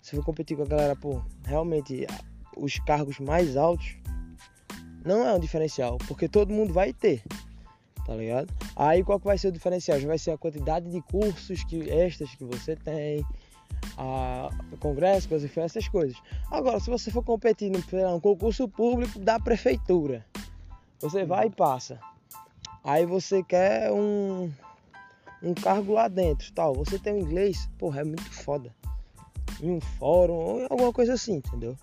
se 0.00 0.16
for 0.16 0.24
competir 0.24 0.56
com 0.56 0.62
a 0.62 0.66
galera, 0.66 0.96
pô, 0.96 1.20
realmente 1.44 2.06
os 2.56 2.78
cargos 2.78 3.18
mais 3.18 3.56
altos, 3.56 3.96
não 5.04 5.26
é 5.26 5.34
um 5.34 5.38
diferencial, 5.38 5.98
porque 6.08 6.28
todo 6.28 6.52
mundo 6.52 6.72
vai 6.72 6.92
ter, 6.92 7.22
tá 8.08 8.14
ligado? 8.14 8.48
Aí 8.74 9.04
qual 9.04 9.20
que 9.20 9.26
vai 9.26 9.36
ser 9.36 9.48
o 9.48 9.52
diferencial? 9.52 10.00
Vai 10.00 10.16
ser 10.16 10.30
a 10.30 10.38
quantidade 10.38 10.90
de 10.90 11.02
cursos 11.02 11.62
que 11.64 11.90
extras 11.90 12.34
que 12.34 12.42
você 12.42 12.74
tem, 12.74 13.22
a 13.98 14.48
congresso, 14.80 15.28
coisas, 15.28 15.54
essas 15.58 15.86
coisas. 15.88 16.16
Agora, 16.50 16.80
se 16.80 16.88
você 16.88 17.10
for 17.10 17.22
competir 17.22 17.70
num 17.70 18.18
concurso 18.18 18.66
público 18.66 19.18
da 19.18 19.38
prefeitura, 19.38 20.24
você 20.98 21.26
vai 21.26 21.48
e 21.48 21.50
passa. 21.50 22.00
Aí 22.82 23.04
você 23.04 23.42
quer 23.42 23.92
um 23.92 24.50
um 25.42 25.52
cargo 25.52 25.92
lá 25.92 26.08
dentro, 26.08 26.50
tal. 26.54 26.74
Você 26.74 26.98
tem 26.98 27.12
o 27.12 27.18
inglês, 27.18 27.68
porra, 27.78 28.00
é 28.00 28.04
muito 28.04 28.32
foda. 28.32 28.74
Em 29.60 29.70
um 29.70 29.80
fórum 29.80 30.32
ou 30.32 30.66
alguma 30.70 30.92
coisa 30.94 31.12
assim, 31.12 31.34
entendeu? 31.34 31.76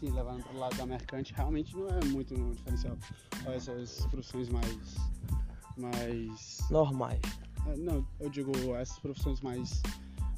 Sim, 0.00 0.12
levando 0.12 0.42
pro 0.44 0.58
lado 0.58 0.74
da 0.76 0.86
mercante, 0.86 1.34
realmente 1.34 1.76
não 1.76 1.86
é 1.88 2.02
muito 2.06 2.34
um 2.34 2.52
diferencial. 2.52 2.96
Essas 3.54 4.06
profissões 4.06 4.48
mais. 4.48 4.96
mais. 5.76 6.58
normais. 6.70 7.20
É, 7.66 7.76
não, 7.76 8.06
eu 8.18 8.30
digo 8.30 8.52
essas 8.76 8.98
profissões 8.98 9.42
mais. 9.42 9.82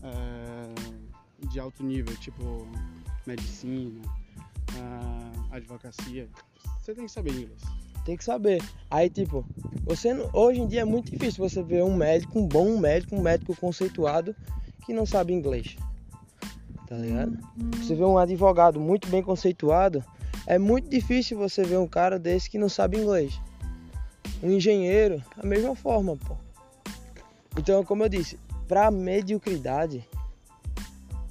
É, 0.02 1.12
de 1.48 1.60
alto 1.60 1.84
nível, 1.84 2.16
tipo 2.16 2.66
medicina, 3.24 4.00
é, 4.76 5.54
advocacia. 5.56 6.28
Você 6.80 6.92
tem 6.92 7.06
que 7.06 7.12
saber 7.12 7.30
inglês. 7.30 7.62
Tem 8.04 8.16
que 8.16 8.24
saber. 8.24 8.60
Aí, 8.90 9.08
tipo, 9.08 9.46
você 9.84 10.12
hoje 10.32 10.60
em 10.60 10.66
dia 10.66 10.80
é 10.80 10.84
muito 10.84 11.12
difícil 11.12 11.48
você 11.48 11.62
ver 11.62 11.84
um 11.84 11.96
médico, 11.96 12.40
um 12.40 12.48
bom 12.48 12.76
médico, 12.78 13.14
um 13.14 13.22
médico 13.22 13.54
conceituado 13.56 14.34
que 14.84 14.92
não 14.92 15.06
sabe 15.06 15.32
inglês. 15.32 15.76
Tá 16.92 16.98
ligado? 16.98 17.38
Você 17.78 17.94
vê 17.94 18.04
um 18.04 18.18
advogado 18.18 18.78
muito 18.78 19.08
bem 19.08 19.22
conceituado, 19.22 20.04
é 20.46 20.58
muito 20.58 20.90
difícil 20.90 21.38
você 21.38 21.64
ver 21.64 21.78
um 21.78 21.88
cara 21.88 22.18
desse 22.18 22.50
que 22.50 22.58
não 22.58 22.68
sabe 22.68 22.98
inglês. 22.98 23.40
Um 24.42 24.50
engenheiro, 24.50 25.24
a 25.38 25.46
mesma 25.46 25.74
forma, 25.74 26.18
pô. 26.18 26.36
Então, 27.56 27.82
como 27.82 28.02
eu 28.02 28.10
disse, 28.10 28.38
pra 28.68 28.90
mediocridade, 28.90 30.06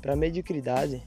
pra 0.01 0.15
mediocridade, 0.15 1.03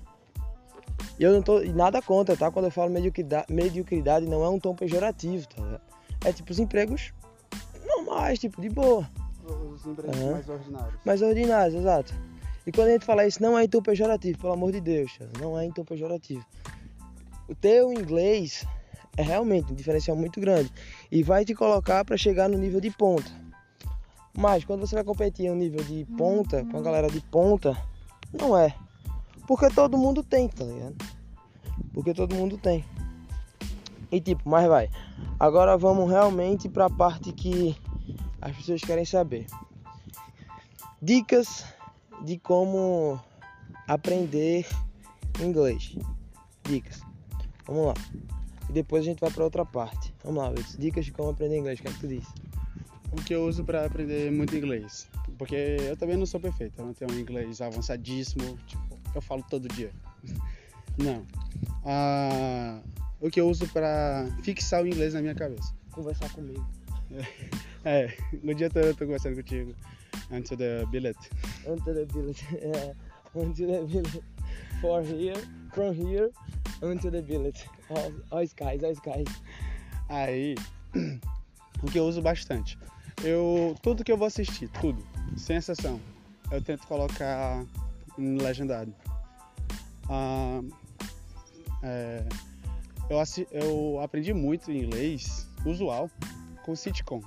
e 1.19 1.25
eu 1.25 1.33
não 1.33 1.43
tô 1.43 1.61
nada 1.73 2.01
contra, 2.01 2.37
tá? 2.37 2.49
Quando 2.49 2.67
eu 2.67 2.71
falo 2.71 2.93
mediocridade, 2.93 3.53
mediocridade 3.53 4.25
não 4.25 4.45
é 4.45 4.49
um 4.49 4.61
tom 4.61 4.77
pejorativo, 4.77 5.49
tá? 5.49 5.81
É 6.25 6.33
tipo 6.33 6.53
os 6.53 6.61
empregos 6.61 7.13
normais, 7.85 8.39
tipo, 8.39 8.63
de 8.63 8.69
boa. 8.69 9.11
Os 9.45 9.85
empregos 9.85 10.17
uhum. 10.17 10.31
mais 10.31 10.49
ordinários. 10.49 11.01
Mais 11.05 11.23
ordinários, 11.23 11.75
exato. 11.75 12.15
E 12.67 12.73
quando 12.73 12.89
a 12.89 12.93
gente 12.93 13.05
fala 13.05 13.27
isso, 13.27 13.43
não 13.43 13.59
é 13.59 13.65
em 13.65 13.69
tom 13.69 13.83
pejorativo, 13.83 14.39
pelo 14.39 14.53
amor 14.55 14.73
de 14.73 14.81
Deus, 14.81 15.19
não 15.39 15.59
é 15.59 15.65
em 15.65 15.71
tom 15.71 15.85
pejorativo. 15.85 16.45
O 17.49 17.55
teu 17.55 17.93
inglês 17.93 18.67
é 19.17 19.23
realmente 19.23 19.73
um 19.73 19.75
diferencial 19.75 20.17
muito 20.17 20.41
grande 20.41 20.73
e 21.11 21.23
vai 21.23 21.45
te 21.45 21.55
colocar 21.55 22.05
para 22.05 22.17
chegar 22.17 22.49
no 22.49 22.57
nível 22.57 22.81
de 22.81 22.91
ponta. 22.91 23.31
Mas 24.37 24.65
quando 24.65 24.81
você 24.81 24.95
vai 24.95 25.05
competir 25.05 25.49
no 25.49 25.55
nível 25.55 25.85
de 25.85 26.05
ponta, 26.17 26.65
com 26.65 26.79
a 26.79 26.83
galera 26.83 27.09
de 27.09 27.21
ponta, 27.21 27.77
não 28.33 28.57
é. 28.57 28.75
Porque 29.47 29.69
todo 29.69 29.99
mundo 29.99 30.23
tem, 30.23 30.49
tá 30.49 30.65
ligado? 30.65 30.97
Porque 31.93 32.13
todo 32.15 32.35
mundo 32.35 32.59
tem. 32.59 32.85
E 34.11 34.21
tipo, 34.21 34.49
mas 34.49 34.67
vai. 34.67 34.91
Agora 35.39 35.77
vamos 35.77 36.11
realmente 36.11 36.69
para 36.69 36.87
a 36.87 36.91
parte 36.91 37.33
que 37.33 37.77
as 38.41 38.57
pessoas 38.57 38.81
querem 38.81 39.05
saber. 39.05 39.47
Dicas 41.01 41.65
de 42.23 42.39
como 42.39 43.21
aprender 43.87 44.67
inglês. 45.41 45.97
Dicas. 46.65 47.01
Vamos 47.67 47.87
lá. 47.87 47.95
E 48.69 48.73
depois 48.73 49.03
a 49.03 49.07
gente 49.07 49.21
vai 49.21 49.31
para 49.31 49.45
outra 49.45 49.65
parte. 49.65 50.15
Vamos 50.23 50.43
lá, 50.43 50.51
Wilson. 50.51 50.79
Dicas 50.79 51.05
de 51.05 51.13
como 51.13 51.31
aprender 51.31 51.59
inglês. 51.59 51.79
O 51.79 51.83
que 51.83 51.89
é 51.89 51.93
que 51.93 52.01
tu 52.01 52.09
disse? 52.09 52.33
O 53.13 53.17
que 53.17 53.35
eu 53.35 53.45
uso 53.45 53.65
para 53.65 53.85
aprender 53.85 54.31
muito 54.33 54.57
inglês? 54.57 55.09
Porque 55.39 55.55
eu 55.55 55.97
também 55.97 56.17
não 56.17 56.27
sou 56.27 56.41
perfeito. 56.41 56.79
Eu 56.79 56.87
não 56.87 56.95
tenho 56.95 57.13
um 57.13 57.19
inglês 57.19 57.61
avançadíssimo. 57.61 58.59
Tipo, 58.67 58.99
eu 59.15 59.23
falo 59.23 59.45
todo 59.49 59.69
dia. 59.69 59.91
Não. 60.97 61.27
Ah, 61.85 62.81
o 63.21 63.29
que 63.29 63.41
eu 63.41 63.49
uso 63.49 63.67
para 63.69 64.29
fixar 64.43 64.85
o 64.85 64.87
inglês 64.87 65.15
na 65.15 65.21
minha 65.21 65.35
cabeça. 65.35 65.75
Conversar 65.91 66.31
comigo. 66.31 66.65
É, 67.87 68.17
no 68.43 68.55
dia 68.55 68.71
todo 68.71 68.87
eu 68.87 68.95
tô 68.95 69.05
conversando 69.05 69.37
contigo. 69.37 69.75
Antes 70.31 70.51
do 70.51 70.87
billet. 70.89 71.17
Antes 71.67 71.85
do 71.95 72.07
billet. 72.07 72.45
É, 72.57 72.95
antes 73.37 73.67
do 73.67 73.87
billet. 73.87 74.23
For 74.81 75.03
here, 75.03 75.41
from 75.73 75.93
here, 75.93 76.31
until 76.83 77.11
the 77.11 77.23
billet. 77.23 77.69
All, 77.91 78.13
all 78.31 78.47
skies, 78.47 78.83
all 78.85 78.95
skies. 78.95 79.29
Aí, 80.09 80.55
o 81.83 81.87
que 81.91 81.99
eu 81.99 82.05
uso 82.05 82.21
bastante. 82.21 82.79
Eu, 83.23 83.75
tudo 83.83 84.05
que 84.05 84.13
eu 84.13 84.17
vou 84.17 84.27
assistir, 84.27 84.69
tudo, 84.81 85.03
sem 85.37 85.57
exceção, 85.57 86.01
eu 86.51 86.61
tento 86.61 86.87
colocar 86.87 87.65
legendado. 88.19 88.95
Ah, 90.09 90.61
é, 91.83 92.25
eu, 93.09 93.19
eu 93.53 94.01
aprendi 94.01 94.35
muito 94.35 94.71
inglês 94.71 95.49
usual 95.65 96.11
com 96.65 96.75
sitcom. 96.75 97.23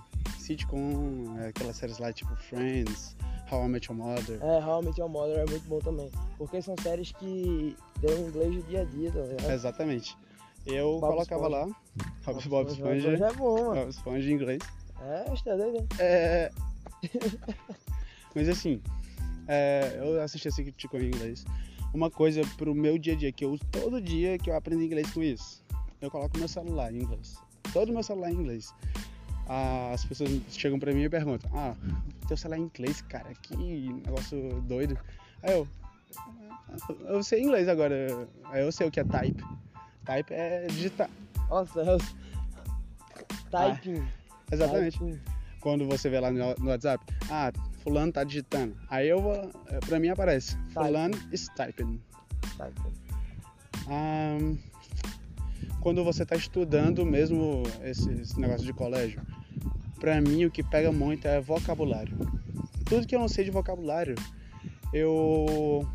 Sitcom, 0.47 1.37
é 1.39 1.49
aquelas 1.49 1.75
séries 1.75 1.97
lá 1.97 2.13
tipo 2.13 2.33
Friends, 2.37 3.17
How 3.51 3.65
I 3.65 3.67
Met 3.67 3.91
Your 3.91 3.97
Mother. 3.97 4.39
É, 4.41 4.65
How 4.65 4.81
I 4.81 4.85
Met 4.85 4.97
Your 4.97 5.09
Mother 5.09 5.39
é 5.39 5.45
muito 5.45 5.67
bom 5.67 5.79
também. 5.79 6.09
Porque 6.37 6.61
são 6.61 6.73
séries 6.81 7.11
que 7.11 7.75
dão 7.99 8.17
inglês 8.17 8.55
do 8.55 8.63
dia 8.63 8.81
a 8.83 8.85
dia, 8.85 9.11
tá 9.11 9.19
ligado? 9.19 9.51
Exatamente. 9.51 10.17
Eu 10.65 10.99
Bob 11.01 11.11
colocava 11.11 11.47
Esponja. 11.47 11.65
lá, 11.65 11.75
Bob, 12.25 12.47
Bob 12.47 12.71
Esponja. 12.71 13.13
Esponja 13.13 13.25
é 13.25 13.33
bom, 13.33 13.73
Bob 13.73 13.89
Esponja 13.89 14.29
em 14.29 14.33
inglês. 14.33 14.61
É, 15.01 15.33
está 15.33 15.55
doido. 15.57 15.85
É. 15.99 16.49
Mas 18.33 18.47
assim, 18.47 18.81
é, 19.49 19.99
eu 20.01 20.21
assisti 20.21 20.47
esse 20.47 20.63
sitcom 20.63 20.97
em 20.97 21.07
inglês. 21.07 21.43
Uma 21.93 22.09
coisa 22.09 22.41
pro 22.55 22.73
meu 22.73 22.97
dia 22.97 23.13
a 23.13 23.17
dia 23.17 23.33
que 23.33 23.43
eu 23.43 23.51
uso 23.51 23.65
todo 23.69 24.01
dia 24.01 24.37
que 24.37 24.49
eu 24.49 24.55
aprendo 24.55 24.81
inglês 24.81 25.11
com 25.11 25.21
isso. 25.21 25.61
Eu 25.99 26.09
coloco 26.09 26.37
meu 26.37 26.47
celular 26.47 26.93
em 26.93 26.99
inglês. 26.99 27.35
Todo 27.73 27.91
meu 27.91 28.03
celular 28.03 28.31
em 28.31 28.35
inglês. 28.35 28.73
As 29.47 30.03
pessoas 30.03 30.29
chegam 30.49 30.77
pra 30.77 30.93
mim 30.93 31.03
e 31.03 31.09
perguntam: 31.09 31.49
Ah, 31.53 31.73
teu 32.27 32.35
celular 32.35 32.57
é 32.57 32.63
inglês, 32.63 33.01
cara, 33.01 33.33
que 33.41 33.55
negócio 33.55 34.61
doido. 34.61 34.97
Aí 35.41 35.53
eu. 35.53 35.67
Eu 37.05 37.23
sei 37.23 37.43
inglês 37.43 37.69
agora. 37.69 38.27
Aí 38.45 38.61
eu 38.61 38.71
sei 38.71 38.87
o 38.87 38.91
que 38.91 38.99
é 38.99 39.03
type. 39.03 39.43
Type 40.05 40.33
é 40.33 40.67
digitar. 40.67 41.09
Nossa, 41.49 41.79
eu... 41.79 41.97
typing. 43.49 44.01
Ah, 44.01 44.43
exatamente. 44.51 44.99
Typing. 44.99 45.19
Quando 45.61 45.87
você 45.87 46.09
vê 46.09 46.19
lá 46.19 46.29
no, 46.29 46.55
no 46.55 46.69
WhatsApp, 46.69 47.03
ah, 47.29 47.51
fulano 47.83 48.11
tá 48.11 48.23
digitando. 48.23 48.75
Aí 48.89 49.07
eu 49.07 49.21
vou, 49.21 49.49
pra 49.85 49.99
mim 49.99 50.09
aparece, 50.09 50.57
fulano 50.73 51.17
is 51.31 51.47
typing. 51.55 52.01
typing. 52.57 52.93
Um, 53.89 54.57
quando 55.87 56.03
você 56.03 56.23
está 56.23 56.35
estudando 56.35 57.05
mesmo 57.05 57.63
esses 57.81 58.35
negócios 58.35 58.65
de 58.65 58.73
colégio, 58.73 59.21
para 59.97 60.19
mim 60.19 60.43
o 60.43 60.51
que 60.51 60.61
pega 60.61 60.91
muito 60.91 61.25
é 61.25 61.39
vocabulário. 61.39 62.17
Tudo 62.83 63.07
que 63.07 63.15
eu 63.15 63.19
não 63.21 63.29
sei 63.29 63.45
de 63.45 63.51
vocabulário, 63.51 64.15
eu 64.91 65.87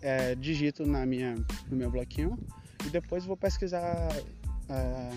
é, 0.00 0.34
digito 0.34 0.86
na 0.86 1.04
minha, 1.04 1.34
no 1.68 1.76
meu 1.76 1.90
bloquinho 1.90 2.38
e 2.86 2.88
depois 2.88 3.26
vou 3.26 3.36
pesquisar 3.36 4.08
é, 4.66 5.10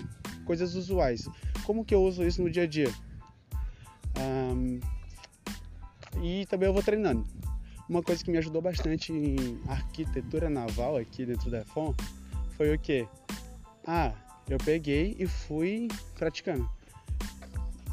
coisas 0.44 0.74
usuais. 0.74 1.26
Como 1.64 1.82
que 1.82 1.94
eu 1.94 2.02
uso 2.02 2.22
isso 2.22 2.42
no 2.42 2.50
dia 2.50 2.64
a 2.64 2.66
dia? 2.66 2.92
Um, 4.20 4.78
e 6.22 6.44
também 6.44 6.66
eu 6.68 6.74
vou 6.74 6.82
treinando. 6.82 7.24
Uma 7.88 8.02
coisa 8.02 8.22
que 8.22 8.30
me 8.30 8.36
ajudou 8.36 8.60
bastante 8.60 9.10
em 9.10 9.58
arquitetura 9.66 10.50
naval 10.50 10.98
aqui 10.98 11.24
dentro 11.24 11.50
da 11.50 11.64
FON 11.64 11.94
foi 12.58 12.74
o 12.74 12.78
que? 12.78 13.08
Ah, 13.86 14.12
eu 14.48 14.58
peguei 14.58 15.16
e 15.18 15.26
fui 15.26 15.88
praticando. 16.18 16.68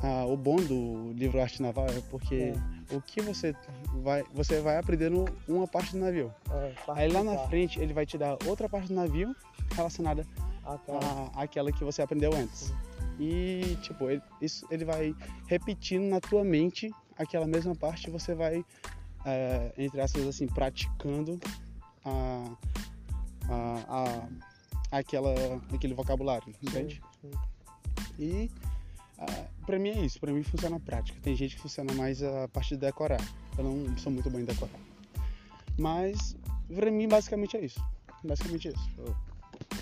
ah, 0.03 0.25
o 0.25 0.38
bom 0.38 0.55
do 0.58 1.12
livro 1.13 1.41
Arte 1.41 1.62
Naval 1.62 1.88
é 1.88 2.01
porque 2.10 2.53
é. 2.91 2.96
o 2.96 3.01
que 3.01 3.22
você 3.22 3.55
vai, 4.01 4.24
você 4.34 4.62
vai 4.62 4.77
aprendendo 4.77 5.25
uma 5.48 5.67
parte 5.67 5.91
do 5.93 6.00
navio. 6.00 6.34
É, 6.51 6.74
Aí 6.89 7.12
lá 7.12 7.24
na 7.24 7.38
frente 7.48 7.79
ele 7.79 7.93
vai 7.93 8.05
te 8.05 8.17
dar 8.17 8.38
outra 8.46 8.69
parte 8.69 8.88
do 8.88 8.93
navio 8.93 9.36
relacionada 9.75 10.25
à, 10.65 11.43
àquela 11.43 11.72
que 11.72 11.84
você 11.84 12.01
aprendeu 12.01 12.34
antes. 12.34 12.74
E 13.19 13.77
tipo, 13.81 14.10
ele, 14.10 14.22
isso, 14.41 14.65
ele 14.72 14.86
vai 14.86 15.13
repetindo 15.48 16.03
na 16.10 16.22
tua 16.22 16.43
mente 16.43 16.89
aquela 17.17 17.46
mesma 17.46 17.75
parte 17.75 18.08
e 18.08 18.12
você 18.12 18.34
vai, 18.34 18.63
é, 19.25 19.74
entre 19.77 20.00
aspas 20.00 20.25
assim, 20.25 20.48
praticando 20.48 21.38
a, 22.05 22.46
a, 23.50 23.84
a, 23.89 24.27
aquela, 24.91 25.34
aquele 25.74 25.93
vocabulário, 25.93 26.53
entende? 26.62 27.01
Sim, 27.22 27.31
sim. 27.31 27.38
E 28.19 28.51
ah, 29.17 29.46
para 29.65 29.77
mim 29.77 29.89
é 29.89 30.05
isso, 30.05 30.19
para 30.19 30.31
mim 30.31 30.43
funciona 30.43 30.77
a 30.77 30.79
prática. 30.79 31.19
Tem 31.22 31.36
gente 31.36 31.55
que 31.55 31.62
funciona 31.62 31.93
mais 31.93 32.24
a 32.24 32.48
parte 32.48 32.69
de 32.69 32.77
decorar. 32.77 33.22
Eu 33.58 33.63
não 33.63 33.98
sou 33.98 34.12
muito 34.12 34.29
bom 34.29 34.39
em 34.39 34.46
decorar. 34.46 34.79
Mas 35.77 36.36
para 36.74 36.89
mim 36.89 37.08
basicamente 37.08 37.58
é 37.58 37.65
isso. 37.65 37.84
Basicamente 38.24 38.69
é 38.69 38.72
isso. 38.72 38.89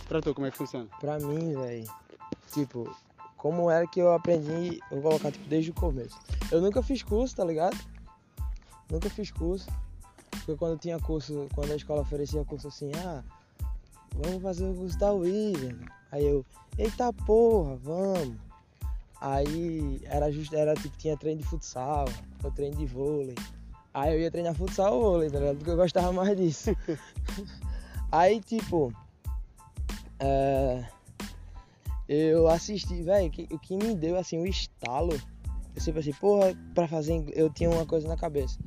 Pra 0.07 0.21
tu, 0.21 0.33
como 0.33 0.47
é 0.47 0.51
que 0.51 0.57
funciona? 0.57 0.87
Pra 0.99 1.19
mim, 1.19 1.53
velho, 1.53 1.85
tipo, 2.53 2.95
como 3.35 3.69
era 3.69 3.85
que 3.87 3.99
eu 3.99 4.13
aprendi, 4.13 4.79
eu 4.91 5.01
vou 5.01 5.11
colocar 5.11 5.31
tipo 5.31 5.47
desde 5.47 5.71
o 5.71 5.73
começo. 5.73 6.17
Eu 6.51 6.61
nunca 6.61 6.81
fiz 6.81 7.03
curso, 7.03 7.35
tá 7.35 7.45
ligado? 7.45 7.77
Nunca 8.89 9.09
fiz 9.09 9.31
curso. 9.31 9.67
Porque 10.31 10.55
quando 10.55 10.79
tinha 10.79 10.99
curso, 10.99 11.47
quando 11.53 11.71
a 11.71 11.75
escola 11.75 12.01
oferecia 12.01 12.43
curso 12.45 12.67
assim, 12.69 12.91
ah, 12.95 13.23
vamos 14.17 14.41
fazer 14.41 14.65
o 14.65 14.97
da 14.97 15.11
William. 15.13 15.77
Aí 16.11 16.25
eu, 16.25 16.45
eita 16.77 17.11
porra, 17.13 17.75
vamos. 17.77 18.35
Aí 19.19 19.99
era 20.05 20.31
justo, 20.31 20.55
era 20.55 20.73
tipo, 20.75 20.95
tinha 20.97 21.17
treino 21.17 21.41
de 21.41 21.47
futsal, 21.47 22.05
ou 22.43 22.51
treino 22.51 22.75
de 22.75 22.85
vôlei. 22.85 23.35
Aí 23.93 24.13
eu 24.13 24.19
ia 24.19 24.31
treinar 24.31 24.53
futsal 24.53 24.93
ou 24.93 25.11
vôlei, 25.11 25.29
tá 25.29 25.39
ligado? 25.39 25.57
Porque 25.57 25.71
eu 25.71 25.75
gostava 25.75 26.11
mais 26.11 26.35
disso. 26.37 26.71
Aí 28.11 28.39
tipo. 28.41 28.93
É, 30.19 30.85
eu 32.07 32.47
assisti, 32.47 33.01
velho, 33.01 33.31
o 33.51 33.59
que 33.59 33.75
me 33.75 33.95
deu 33.95 34.17
assim, 34.17 34.37
o 34.37 34.41
um 34.41 34.45
estalo. 34.45 35.19
Eu 35.75 35.81
sempre 35.81 35.99
assim, 35.99 36.13
porra, 36.13 36.55
pra 36.73 36.87
fazer. 36.87 37.23
Eu 37.35 37.49
tinha 37.49 37.69
uma 37.69 37.85
coisa 37.85 38.07
na 38.07 38.15
cabeça. 38.15 38.57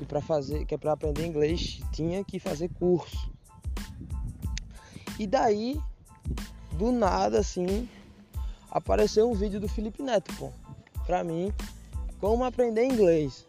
E 0.00 0.04
pra 0.04 0.20
fazer, 0.20 0.64
que 0.64 0.74
é 0.74 0.78
pra 0.78 0.92
aprender 0.92 1.26
inglês, 1.26 1.80
tinha 1.92 2.24
que 2.24 2.38
fazer 2.38 2.68
curso. 2.70 3.30
E 5.20 5.26
daí, 5.26 5.78
do 6.78 6.90
nada, 6.90 7.40
assim, 7.40 7.86
apareceu 8.70 9.30
um 9.30 9.34
vídeo 9.34 9.60
do 9.60 9.68
Felipe 9.68 10.02
Neto, 10.02 10.34
pô. 10.36 10.50
Pra 11.04 11.22
mim, 11.22 11.52
como 12.18 12.42
aprender 12.42 12.86
inglês. 12.86 13.46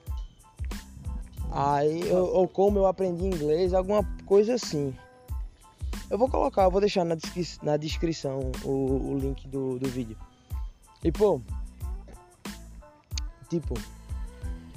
Aí, 1.49 2.11
ou, 2.11 2.39
ou 2.39 2.47
como 2.49 2.79
eu 2.79 2.87
aprendi 2.87 3.25
inglês, 3.25 3.73
alguma 3.73 4.03
coisa 4.25 4.55
assim. 4.55 4.93
Eu 6.09 6.17
vou 6.17 6.27
colocar, 6.27 6.63
eu 6.63 6.71
vou 6.71 6.81
deixar 6.81 7.05
na, 7.05 7.15
descri 7.15 7.47
na 7.63 7.77
descrição 7.77 8.51
o, 8.65 9.13
o 9.13 9.17
link 9.17 9.47
do, 9.47 9.79
do 9.79 9.87
vídeo. 9.87 10.17
E 11.01 11.09
pô, 11.09 11.39
tipo, 13.49 13.75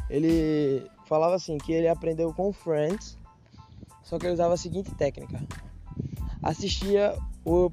ele 0.08 0.88
falava 1.06 1.34
assim 1.34 1.58
que 1.58 1.72
ele 1.72 1.88
aprendeu 1.88 2.32
com 2.32 2.52
Friends, 2.52 3.18
só 4.04 4.16
que 4.16 4.26
ele 4.26 4.34
usava 4.34 4.54
a 4.54 4.56
seguinte 4.56 4.94
técnica. 4.94 5.42
Assistia 6.44 7.16
o. 7.44 7.70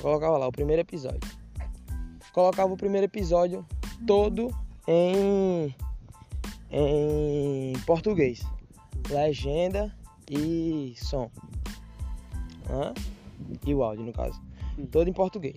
Colocava 0.00 0.38
lá 0.38 0.48
o 0.48 0.52
primeiro 0.52 0.82
episódio 0.82 1.20
colocava 2.34 2.72
o 2.72 2.76
primeiro 2.76 3.04
episódio 3.04 3.64
todo 4.04 4.52
em, 4.88 5.74
em 6.70 7.72
português. 7.86 8.42
Legenda 9.08 9.94
e 10.28 10.94
som. 10.96 11.30
Hã? 12.68 12.92
E 13.64 13.72
o 13.72 13.84
áudio, 13.84 14.04
no 14.04 14.12
caso. 14.12 14.40
Hum. 14.76 14.86
Todo 14.86 15.08
em 15.08 15.12
português. 15.12 15.54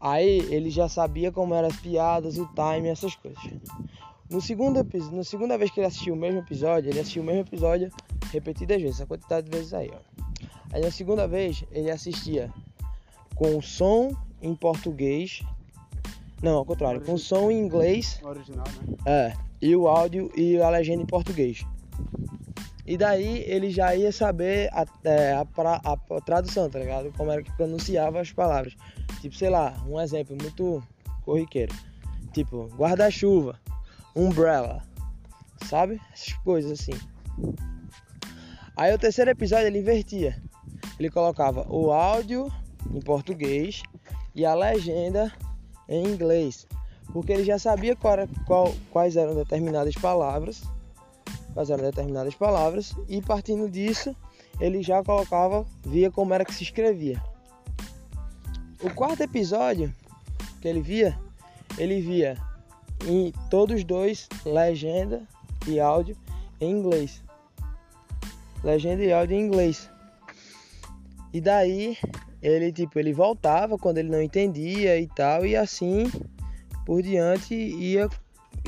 Aí 0.00 0.40
ele 0.52 0.70
já 0.70 0.88
sabia 0.88 1.30
como 1.30 1.54
eram 1.54 1.68
as 1.68 1.76
piadas, 1.76 2.36
o 2.36 2.46
time, 2.48 2.88
essas 2.88 3.14
coisas. 3.14 3.42
No 4.28 4.40
segundo 4.40 4.80
episódio, 4.80 5.16
na 5.16 5.24
segunda 5.24 5.56
vez 5.56 5.70
que 5.70 5.78
ele 5.78 5.86
assistiu 5.86 6.14
o 6.14 6.16
mesmo 6.16 6.40
episódio, 6.40 6.90
ele 6.90 6.98
assistiu 6.98 7.22
o 7.22 7.26
mesmo 7.26 7.42
episódio 7.42 7.92
repetidas 8.32 8.82
vezes, 8.82 8.96
essa 8.96 9.06
quantidade 9.06 9.48
de 9.48 9.56
vezes 9.56 9.72
aí, 9.72 9.90
ó. 9.94 10.15
Aí 10.72 10.80
na 10.80 10.90
segunda 10.90 11.26
vez 11.26 11.64
ele 11.70 11.90
assistia 11.90 12.52
com 13.34 13.56
o 13.56 13.62
som 13.62 14.14
em 14.42 14.54
português 14.54 15.42
não, 16.42 16.58
ao 16.58 16.64
contrário, 16.64 17.00
com 17.00 17.16
som 17.16 17.50
em 17.50 17.58
inglês. 17.58 18.20
Original, 18.22 18.66
né? 18.66 18.96
É, 19.06 19.32
e 19.60 19.74
o 19.74 19.88
áudio 19.88 20.30
e 20.36 20.60
a 20.60 20.68
legenda 20.68 21.02
em 21.02 21.06
português. 21.06 21.64
E 22.86 22.96
daí 22.96 23.42
ele 23.46 23.70
já 23.70 23.96
ia 23.96 24.12
saber 24.12 24.68
a, 24.72 24.84
é, 25.04 25.32
a, 25.32 25.40
a, 25.40 25.92
a, 25.92 26.20
tradução, 26.20 26.70
tá 26.70 26.78
ligado? 26.78 27.12
Como 27.16 27.32
era 27.32 27.42
que 27.42 27.50
pronunciava 27.56 28.20
as 28.20 28.30
palavras. 28.32 28.76
Tipo, 29.20 29.34
sei 29.34 29.48
lá, 29.48 29.74
um 29.88 30.00
exemplo 30.00 30.36
muito 30.40 30.82
corriqueiro. 31.24 31.74
Tipo, 32.32 32.66
guarda-chuva, 32.76 33.58
umbrella, 34.14 34.82
sabe? 35.64 36.00
Essas 36.12 36.34
coisas 36.44 36.72
assim. 36.72 36.94
Aí 38.76 38.94
o 38.94 38.98
terceiro 38.98 39.30
episódio 39.30 39.66
ele 39.66 39.78
invertia. 39.78 40.40
Ele 40.98 41.10
colocava 41.10 41.66
o 41.68 41.92
áudio 41.92 42.50
em 42.92 43.00
português 43.00 43.82
e 44.34 44.44
a 44.44 44.54
legenda 44.54 45.32
em 45.88 46.04
inglês, 46.06 46.66
porque 47.12 47.32
ele 47.32 47.44
já 47.44 47.58
sabia 47.58 47.94
qual 47.94 48.12
era, 48.14 48.28
qual, 48.46 48.74
quais 48.90 49.16
eram 49.16 49.34
determinadas 49.34 49.94
palavras, 49.94 50.62
quais 51.54 51.70
eram 51.70 51.84
determinadas 51.84 52.34
palavras, 52.34 52.94
e 53.08 53.20
partindo 53.22 53.68
disso 53.68 54.14
ele 54.60 54.82
já 54.82 55.02
colocava, 55.02 55.66
via 55.84 56.10
como 56.10 56.32
era 56.32 56.44
que 56.44 56.54
se 56.54 56.62
escrevia. 56.62 57.22
O 58.82 58.90
quarto 58.94 59.22
episódio 59.22 59.94
que 60.60 60.68
ele 60.68 60.80
via, 60.80 61.18
ele 61.78 62.00
via 62.00 62.36
em 63.06 63.32
todos 63.50 63.84
dois 63.84 64.28
legenda 64.44 65.22
e 65.66 65.78
áudio 65.78 66.16
em 66.60 66.70
inglês. 66.70 67.22
Legenda 68.64 69.02
e 69.02 69.12
áudio 69.12 69.36
em 69.36 69.46
inglês. 69.46 69.90
E 71.32 71.40
daí 71.40 71.96
ele 72.42 72.72
tipo 72.72 72.98
ele 72.98 73.12
voltava 73.12 73.78
quando 73.78 73.98
ele 73.98 74.10
não 74.10 74.22
entendia 74.22 74.98
e 74.98 75.06
tal 75.08 75.44
e 75.44 75.56
assim 75.56 76.10
por 76.84 77.02
diante 77.02 77.54
ia 77.54 78.08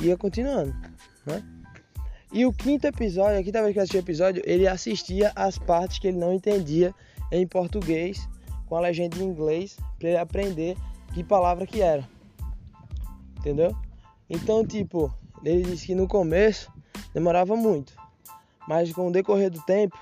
ia 0.01 0.17
continuando, 0.17 0.73
né? 1.25 1.43
E 2.31 2.45
o 2.45 2.53
quinto 2.53 2.85
episódio, 2.85 3.39
a 3.39 3.43
quinta 3.43 3.61
vez 3.61 3.73
que 3.73 3.79
assistiu 3.79 3.99
o 3.99 4.03
episódio, 4.03 4.43
ele 4.45 4.67
assistia 4.67 5.31
as 5.35 5.57
partes 5.57 5.97
que 5.97 6.07
ele 6.07 6.17
não 6.17 6.31
entendia 6.31 6.93
em 7.31 7.45
português 7.47 8.29
com 8.67 8.75
a 8.75 8.81
legenda 8.81 9.17
em 9.17 9.23
inglês 9.23 9.77
para 9.97 10.09
ele 10.09 10.17
aprender 10.17 10.77
que 11.13 11.23
palavra 11.23 11.65
que 11.65 11.81
era. 11.81 12.07
Entendeu? 13.39 13.75
Então, 14.29 14.63
tipo, 14.63 15.11
ele 15.43 15.63
disse 15.63 15.87
que 15.87 15.95
no 15.95 16.07
começo 16.07 16.71
demorava 17.15 17.55
muito, 17.55 17.93
mas 18.67 18.91
com 18.93 19.07
o 19.07 19.11
decorrer 19.11 19.49
do 19.49 19.61
tempo 19.63 19.97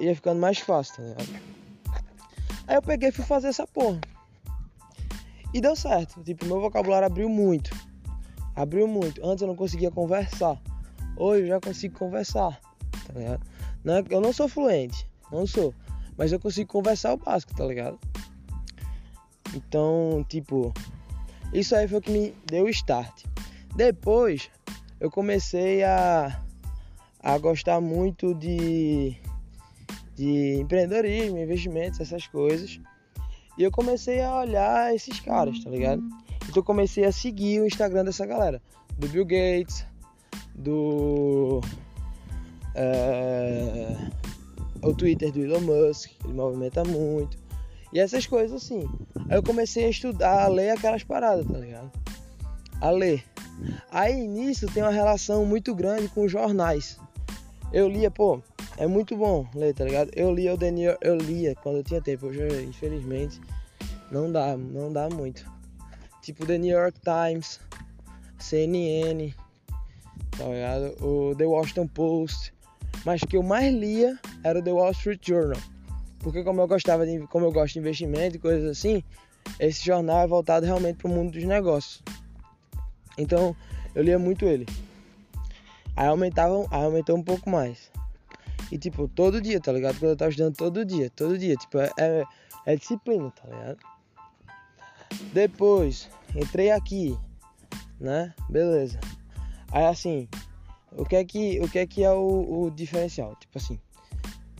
ia 0.00 0.14
ficando 0.14 0.38
mais 0.38 0.58
fácil, 0.58 0.96
tá 0.96 1.02
ligado? 1.02 1.51
Aí 2.72 2.78
eu 2.78 2.82
peguei 2.82 3.10
e 3.10 3.12
fui 3.12 3.26
fazer 3.26 3.48
essa 3.48 3.66
porra. 3.66 4.00
E 5.52 5.60
deu 5.60 5.76
certo. 5.76 6.24
Tipo, 6.24 6.46
meu 6.46 6.58
vocabulário 6.58 7.04
abriu 7.04 7.28
muito. 7.28 7.70
Abriu 8.56 8.88
muito. 8.88 9.22
Antes 9.22 9.42
eu 9.42 9.48
não 9.48 9.54
conseguia 9.54 9.90
conversar. 9.90 10.58
Hoje 11.14 11.42
eu 11.42 11.48
já 11.48 11.60
consigo 11.60 11.98
conversar. 11.98 12.58
Tá 13.06 13.12
ligado? 13.12 13.46
Não, 13.84 13.96
é 13.96 14.04
eu 14.08 14.22
não 14.22 14.32
sou 14.32 14.48
fluente. 14.48 15.06
Não 15.30 15.46
sou. 15.46 15.74
Mas 16.16 16.32
eu 16.32 16.40
consigo 16.40 16.72
conversar 16.72 17.12
o 17.12 17.18
básico, 17.18 17.54
tá 17.54 17.66
ligado? 17.66 17.98
Então, 19.54 20.24
tipo, 20.26 20.72
isso 21.52 21.76
aí 21.76 21.86
foi 21.86 21.98
o 21.98 22.02
que 22.02 22.10
me 22.10 22.34
deu 22.46 22.64
o 22.64 22.70
start. 22.70 23.26
Depois 23.76 24.50
eu 24.98 25.10
comecei 25.10 25.84
a, 25.84 26.40
a 27.22 27.36
gostar 27.36 27.82
muito 27.82 28.34
de 28.34 29.20
de 30.14 30.56
empreendedorismo, 30.60 31.38
investimentos, 31.38 32.00
essas 32.00 32.26
coisas. 32.26 32.80
E 33.56 33.62
eu 33.62 33.70
comecei 33.70 34.20
a 34.20 34.40
olhar 34.40 34.94
esses 34.94 35.20
caras, 35.20 35.62
tá 35.62 35.70
ligado? 35.70 36.02
Então 36.48 36.56
eu 36.56 36.64
comecei 36.64 37.04
a 37.04 37.12
seguir 37.12 37.60
o 37.60 37.66
Instagram 37.66 38.04
dessa 38.04 38.26
galera. 38.26 38.60
Do 38.98 39.08
Bill 39.08 39.24
Gates, 39.24 39.86
do. 40.54 41.60
É, 42.74 43.96
o 44.82 44.94
Twitter 44.94 45.30
do 45.30 45.40
Elon 45.44 45.60
Musk, 45.60 46.10
ele 46.24 46.32
movimenta 46.32 46.82
muito. 46.84 47.38
E 47.92 48.00
essas 48.00 48.26
coisas 48.26 48.62
assim. 48.62 48.88
Aí 49.28 49.36
eu 49.36 49.42
comecei 49.42 49.84
a 49.84 49.90
estudar, 49.90 50.44
a 50.44 50.48
ler 50.48 50.70
aquelas 50.70 51.04
paradas, 51.04 51.46
tá 51.46 51.58
ligado? 51.58 51.90
A 52.80 52.90
ler. 52.90 53.22
Aí 53.90 54.26
nisso 54.26 54.66
tem 54.66 54.82
uma 54.82 54.90
relação 54.90 55.44
muito 55.44 55.74
grande 55.74 56.08
com 56.08 56.24
os 56.24 56.32
jornais. 56.32 56.98
Eu 57.72 57.88
lia, 57.88 58.10
pô, 58.10 58.42
é 58.82 58.86
muito 58.88 59.16
bom 59.16 59.46
ler, 59.54 59.72
tá 59.72 59.84
ligado? 59.84 60.10
Eu 60.16 60.34
lia 60.34 60.52
o 60.52 60.58
York, 60.58 60.98
eu 61.02 61.16
lia 61.16 61.54
quando 61.54 61.76
eu 61.76 61.84
tinha 61.84 62.02
tempo, 62.02 62.26
hoje 62.26 62.40
infelizmente 62.64 63.40
não 64.10 64.30
dá, 64.30 64.56
não 64.56 64.92
dá 64.92 65.08
muito. 65.08 65.48
Tipo 66.20 66.44
The 66.44 66.58
New 66.58 66.76
York 66.76 66.98
Times, 67.00 67.60
CNN, 68.40 69.32
tá 70.36 70.44
ligado? 70.46 70.96
O 71.00 71.32
The 71.36 71.46
Washington 71.46 71.86
Post. 71.86 72.52
Mas 73.04 73.20
que 73.20 73.36
eu 73.36 73.42
mais 73.44 73.72
lia 73.72 74.18
era 74.42 74.58
o 74.58 74.62
The 74.62 74.72
Wall 74.72 74.90
Street 74.90 75.24
Journal. 75.24 75.62
Porque 76.18 76.42
como 76.42 76.60
eu 76.60 76.66
gostava 76.66 77.06
de, 77.06 77.20
como 77.28 77.46
eu 77.46 77.52
gosto 77.52 77.74
de 77.74 77.78
investimento 77.78 78.34
e 78.34 78.40
coisas 78.40 78.68
assim, 78.68 79.04
esse 79.60 79.84
jornal 79.84 80.24
é 80.24 80.26
voltado 80.26 80.66
realmente 80.66 80.96
para 80.96 81.08
o 81.08 81.14
mundo 81.14 81.30
dos 81.30 81.44
negócios. 81.44 82.02
Então 83.16 83.54
eu 83.94 84.02
lia 84.02 84.18
muito 84.18 84.44
ele. 84.44 84.66
Aí 85.94 86.08
aumentava, 86.08 86.66
aí 86.68 86.82
aumentou 86.82 87.16
um 87.16 87.22
pouco 87.22 87.48
mais. 87.48 87.91
E 88.72 88.78
tipo, 88.78 89.06
todo 89.06 89.38
dia, 89.38 89.60
tá 89.60 89.70
ligado? 89.70 89.98
Quando 89.98 90.12
eu 90.12 90.16
tava 90.16 90.30
estudando 90.30 90.56
todo 90.56 90.82
dia, 90.82 91.10
todo 91.10 91.36
dia. 91.36 91.54
Tipo, 91.56 91.78
é, 91.78 91.90
é, 91.98 92.24
é 92.64 92.74
disciplina, 92.74 93.30
tá 93.30 93.46
ligado? 93.46 93.76
Depois, 95.34 96.08
entrei 96.34 96.70
aqui, 96.70 97.14
né? 98.00 98.32
Beleza. 98.48 98.98
Aí 99.70 99.84
assim, 99.84 100.26
o 100.90 101.04
que 101.04 101.16
é 101.16 101.22
que, 101.22 101.60
o 101.60 101.68
que, 101.68 101.80
é, 101.80 101.86
que 101.86 102.02
é 102.02 102.10
o, 102.10 102.62
o 102.62 102.70
diferencial? 102.70 103.36
Tipo 103.36 103.58
assim, 103.58 103.78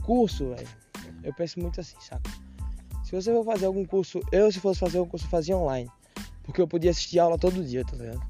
curso, 0.02 0.50
velho. 0.50 0.68
Eu 1.24 1.32
penso 1.32 1.58
muito 1.58 1.80
assim, 1.80 1.96
saca? 1.98 2.30
Se 3.04 3.12
você 3.12 3.32
for 3.32 3.46
fazer 3.46 3.64
algum 3.64 3.86
curso, 3.86 4.20
eu 4.30 4.52
se 4.52 4.60
fosse 4.60 4.78
fazer 4.78 5.00
um 5.00 5.08
curso, 5.08 5.26
fazia 5.26 5.56
online. 5.56 5.90
Porque 6.42 6.60
eu 6.60 6.68
podia 6.68 6.90
assistir 6.90 7.18
aula 7.18 7.38
todo 7.38 7.64
dia, 7.64 7.82
tá 7.82 7.96
ligado? 7.96 8.20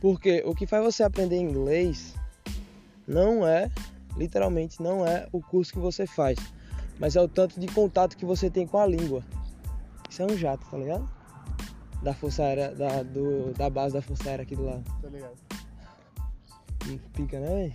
Porque 0.00 0.42
o 0.46 0.54
que 0.54 0.66
faz 0.66 0.82
você 0.82 1.02
aprender 1.02 1.36
inglês 1.36 2.14
não 3.06 3.46
é, 3.46 3.70
literalmente, 4.16 4.82
não 4.82 5.06
é 5.06 5.28
o 5.32 5.40
curso 5.40 5.72
que 5.72 5.78
você 5.78 6.06
faz, 6.06 6.38
mas 6.98 7.16
é 7.16 7.20
o 7.20 7.28
tanto 7.28 7.58
de 7.58 7.66
contato 7.68 8.16
que 8.16 8.24
você 8.24 8.50
tem 8.50 8.66
com 8.66 8.78
a 8.78 8.86
língua. 8.86 9.22
Isso 10.08 10.22
é 10.22 10.26
um 10.26 10.36
jato, 10.36 10.66
tá 10.70 10.76
ligado? 10.76 11.08
Da 12.02 12.14
Força 12.14 12.42
Aérea, 12.42 12.74
da, 12.74 13.02
do, 13.02 13.52
da 13.52 13.70
base 13.70 13.94
da 13.94 14.02
Força 14.02 14.28
Aérea 14.28 14.42
aqui 14.42 14.56
do 14.56 14.64
lado. 14.64 14.84
Tá 15.00 15.08
ligado? 15.08 15.36
Pica, 17.12 17.38
né? 17.38 17.74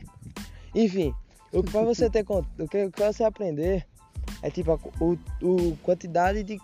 Enfim, 0.74 1.14
o 1.54 1.64
que 1.64 1.72
faz 1.72 1.86
você 1.86 2.10
ter 2.10 2.26
o 2.30 2.68
que 2.68 2.92
você 2.98 3.24
aprender 3.24 3.88
é 4.42 4.50
tipo 4.50 4.72
a 4.72 4.80
o, 5.00 5.18
o 5.42 5.78
quantidade 5.78 6.44
de, 6.44 6.60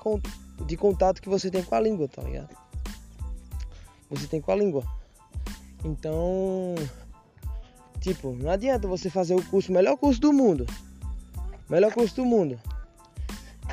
de 0.65 0.77
contato 0.77 1.21
que 1.21 1.29
você 1.29 1.49
tem 1.49 1.63
com 1.63 1.75
a 1.75 1.79
língua, 1.79 2.07
tá 2.07 2.21
ligado? 2.21 2.49
Você 4.09 4.27
tem 4.27 4.41
com 4.41 4.51
a 4.51 4.55
língua. 4.55 4.83
Então, 5.85 6.75
tipo, 8.01 8.35
não 8.35 8.49
adianta 8.49 8.87
você 8.87 9.09
fazer 9.09 9.35
o 9.35 9.45
curso, 9.45 9.71
melhor 9.71 9.95
curso 9.95 10.19
do 10.19 10.33
mundo. 10.33 10.65
Melhor 11.69 11.93
curso 11.93 12.15
do 12.17 12.25
mundo. 12.25 12.59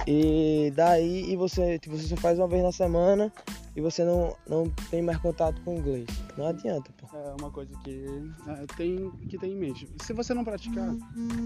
E 0.07 0.73
daí 0.77 1.33
e 1.33 1.37
você, 1.37 1.79
tipo, 1.79 1.97
você 1.97 2.07
só 2.07 2.17
faz 2.17 2.39
uma 2.39 2.47
vez 2.47 2.63
na 2.63 2.71
semana 2.71 3.33
e 3.75 3.81
você 3.81 4.05
não, 4.05 4.37
não 4.49 4.69
tem 4.91 5.03
mais 5.03 5.19
contato 5.19 5.61
com 5.63 5.75
o 5.75 5.79
inglês. 5.79 6.07
Não 6.37 6.47
adianta, 6.47 6.91
pô. 6.97 7.09
É 7.17 7.35
uma 7.41 7.51
coisa 7.51 7.73
que 7.83 8.07
é, 8.47 8.67
tem 8.77 9.11
que 9.29 9.37
ter 9.37 9.49
em 9.49 9.57
mente. 9.57 9.89
Se 10.03 10.13
você 10.13 10.33
não 10.35 10.45
praticar, 10.45 10.95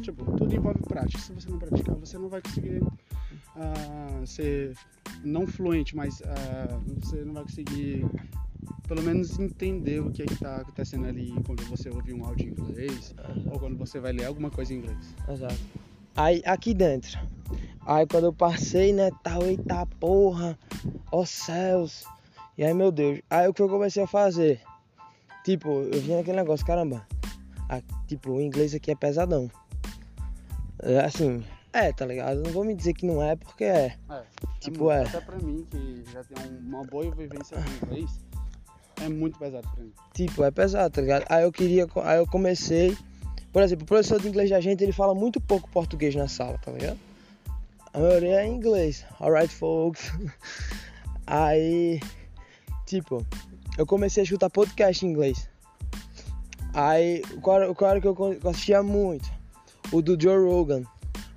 tipo, 0.02 0.24
tudo 0.36 0.54
envolve 0.54 0.80
prática. 0.82 1.18
Se 1.18 1.32
você 1.32 1.48
não 1.48 1.58
praticar, 1.58 1.94
você 1.96 2.18
não 2.18 2.28
vai 2.28 2.42
conseguir 2.42 2.82
uh, 2.82 4.26
ser 4.26 4.76
não 5.24 5.46
fluente, 5.46 5.96
mas 5.96 6.20
uh, 6.20 7.00
você 7.00 7.24
não 7.24 7.34
vai 7.34 7.44
conseguir 7.44 8.04
pelo 8.86 9.02
menos 9.02 9.38
entender 9.38 10.00
o 10.00 10.10
que 10.10 10.22
é 10.22 10.26
está 10.26 10.56
acontecendo 10.56 11.06
ali 11.06 11.32
quando 11.46 11.64
você 11.64 11.88
ouve 11.88 12.12
um 12.12 12.24
áudio 12.24 12.48
em 12.48 12.60
inglês 12.60 13.14
ou 13.50 13.58
quando 13.58 13.76
você 13.76 14.00
vai 14.00 14.12
ler 14.12 14.24
alguma 14.24 14.50
coisa 14.50 14.72
em 14.74 14.78
inglês. 14.78 15.14
Exato. 15.28 15.56
Aí 16.14 16.42
aqui 16.44 16.74
dentro, 16.74 17.18
aí 17.86 18.06
quando 18.06 18.24
eu 18.24 18.32
passei, 18.32 18.92
né, 18.92 19.10
tal, 19.22 19.42
eita 19.44 19.86
porra, 19.98 20.58
ó 21.10 21.24
céus, 21.24 22.04
e 22.56 22.62
aí, 22.62 22.74
meu 22.74 22.92
Deus, 22.92 23.20
aí 23.30 23.48
o 23.48 23.54
que 23.54 23.62
eu 23.62 23.68
comecei 23.68 24.02
a 24.02 24.06
fazer? 24.06 24.60
Tipo, 25.42 25.68
eu 25.70 26.00
vi 26.02 26.12
aquele 26.14 26.36
negócio, 26.36 26.66
caramba, 26.66 27.06
a, 27.66 27.80
tipo, 28.06 28.32
o 28.32 28.40
inglês 28.42 28.74
aqui 28.74 28.90
é 28.90 28.94
pesadão. 28.94 29.50
É, 30.82 31.00
assim, 31.00 31.42
é, 31.72 31.90
tá 31.92 32.04
ligado? 32.04 32.42
Não 32.42 32.52
vou 32.52 32.62
me 32.62 32.74
dizer 32.74 32.92
que 32.92 33.06
não 33.06 33.22
é, 33.22 33.36
porque 33.36 33.64
é. 33.64 33.96
É. 34.10 34.22
Tipo, 34.60 34.90
é. 34.90 34.98
é. 34.98 35.06
Até 35.06 35.20
pra 35.22 35.38
mim, 35.38 35.66
que 35.70 36.04
já 36.12 36.22
tem 36.24 36.58
uma 36.58 36.84
boa 36.84 37.10
vivência 37.14 37.56
com 37.56 37.86
inglês, 37.86 38.20
é 39.04 39.08
muito 39.08 39.38
pesado 39.38 39.68
pra 39.74 39.82
mim. 39.82 39.92
Tipo, 40.14 40.44
é 40.44 40.50
pesado, 40.50 40.94
tá 40.94 41.00
ligado? 41.00 41.24
Aí 41.28 41.42
eu 41.44 41.52
queria, 41.52 41.86
aí 42.04 42.18
eu 42.18 42.26
comecei. 42.26 42.96
Por 43.52 43.62
exemplo, 43.62 43.84
o 43.84 43.86
professor 43.86 44.20
de 44.20 44.28
inglês 44.28 44.50
da 44.50 44.60
gente, 44.60 44.82
ele 44.82 44.92
fala 44.92 45.14
muito 45.14 45.40
pouco 45.40 45.68
português 45.68 46.14
na 46.14 46.28
sala, 46.28 46.58
tá 46.58 46.70
ligado? 46.70 46.98
A 47.92 47.98
maioria 47.98 48.42
é 48.42 48.46
inglês. 48.46 49.04
Alright, 49.20 49.54
folks. 49.54 50.10
Aí 51.26 52.00
tipo, 52.96 53.24
eu 53.78 53.86
comecei 53.86 54.22
a 54.22 54.24
escutar 54.24 54.50
podcast 54.50 55.04
em 55.04 55.08
inglês. 55.08 55.48
Aí, 56.74 57.22
o 57.36 57.74
cara 57.74 58.00
que 58.00 58.06
eu 58.06 58.16
assistia 58.44 58.82
muito, 58.82 59.30
o 59.90 60.00
do 60.00 60.20
Joe 60.20 60.38
Rogan. 60.38 60.84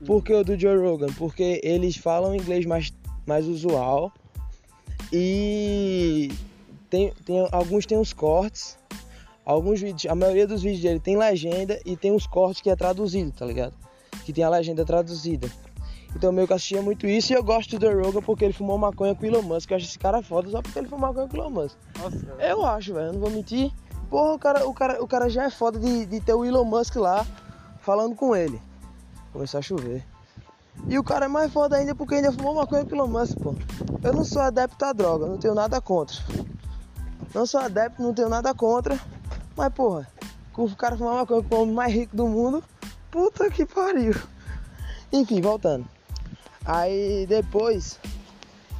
Por 0.06 0.23
que 0.23 0.34
o 0.34 0.43
do 0.43 0.60
Joe 0.60 0.78
Rogan? 0.78 1.08
Porque 1.17 1.60
eles 1.63 1.95
falam 1.95 2.36
inglês 2.36 2.65
mais, 2.65 2.93
mais 3.25 3.45
usual 3.47 4.12
e 5.12 6.32
tem, 6.95 7.13
tem, 7.25 7.47
alguns 7.51 7.86
tem 7.86 7.97
uns 7.97 8.13
cortes, 8.13 8.77
alguns 9.45 9.81
vídeos, 9.81 10.10
a 10.10 10.15
maioria 10.15 10.47
dos 10.47 10.62
vídeos 10.62 10.81
dele 10.81 10.99
tem 10.99 11.17
legenda 11.17 11.77
e 11.86 11.97
tem 11.97 12.13
uns 12.13 12.25
cortes 12.25 12.62
que 12.62 12.69
é 12.69 12.75
traduzido, 12.75 13.34
tá 13.34 13.45
ligado? 13.45 13.73
Que 14.23 14.31
tem 14.31 14.45
a 14.45 14.49
legenda 14.49 14.86
traduzida. 14.86 15.51
Então 16.15 16.31
meio 16.31 16.47
que 16.47 16.53
assistia 16.53 16.81
muito 16.81 17.05
isso 17.05 17.34
e 17.34 17.36
eu 17.36 17.43
gosto 17.43 17.77
do 17.77 17.86
The 17.86 17.91
Rogan 17.91 18.21
porque 18.21 18.45
ele 18.45 18.53
fumou 18.53 18.77
maconha 18.77 19.13
com 19.13 19.23
o 19.23 19.25
Elon 19.25 19.41
Musk. 19.41 19.69
Eu 19.69 19.75
acho 19.75 19.86
esse 19.88 19.99
cara 19.99 20.23
foda 20.23 20.49
só 20.49 20.62
porque 20.62 20.79
ele 20.79 20.88
fumou 20.88 21.10
maconha 21.10 21.27
com 21.27 21.36
o 21.36 21.41
Elon 21.41 21.49
Musk. 21.49 21.77
Nossa, 21.99 22.41
eu 22.41 22.65
acho, 22.65 22.93
velho, 22.93 23.12
não 23.12 23.19
vou 23.19 23.29
mentir. 23.29 23.69
Porra, 24.10 24.34
o 24.34 24.39
cara, 24.39 24.65
o 24.65 24.73
cara, 24.73 25.03
o 25.03 25.08
cara 25.08 25.29
já 25.29 25.43
é 25.43 25.49
foda 25.49 25.77
de, 25.77 26.05
de 26.05 26.21
ter 26.21 26.34
o 26.34 26.45
Elon 26.45 26.63
Musk 26.63 26.95
lá 26.95 27.27
falando 27.81 28.15
com 28.15 28.34
ele. 28.34 28.62
Começou 29.34 29.58
a 29.58 29.62
chover. 29.62 30.05
E 30.88 30.97
o 30.97 31.03
cara 31.03 31.25
é 31.25 31.27
mais 31.27 31.51
foda 31.51 31.75
ainda 31.75 31.93
porque 31.93 32.15
ainda 32.15 32.31
fumou 32.31 32.55
maconha 32.55 32.86
com 32.86 32.91
o 32.91 32.95
Elon 32.95 33.08
Musk, 33.08 33.38
pô. 33.39 33.53
Eu 34.01 34.13
não 34.13 34.23
sou 34.23 34.41
adepto 34.41 34.86
à 34.86 34.93
droga, 34.93 35.25
não 35.25 35.38
tenho 35.38 35.53
nada 35.53 35.81
contra. 35.81 36.15
Não 37.36 37.45
sou 37.45 37.60
adepto, 37.60 38.02
não 38.02 38.13
tenho 38.13 38.30
nada 38.30 38.54
contra. 38.54 38.98
Mas, 39.58 39.74
porra, 39.74 40.08
o 40.56 40.74
cara 40.74 40.95
fumar 40.95 41.15
maconha 41.15 41.43
com 41.43 41.56
o 41.56 41.62
homem 41.63 41.76
mais 41.76 41.93
rico 41.93 42.15
do 42.15 42.30
mundo, 42.30 42.63
puta 43.12 43.52
que 43.52 43.65
pariu. 43.65 44.13
Enfim, 45.12 45.41
voltando. 45.41 45.86
Aí 46.63 47.26
depois 47.28 48.00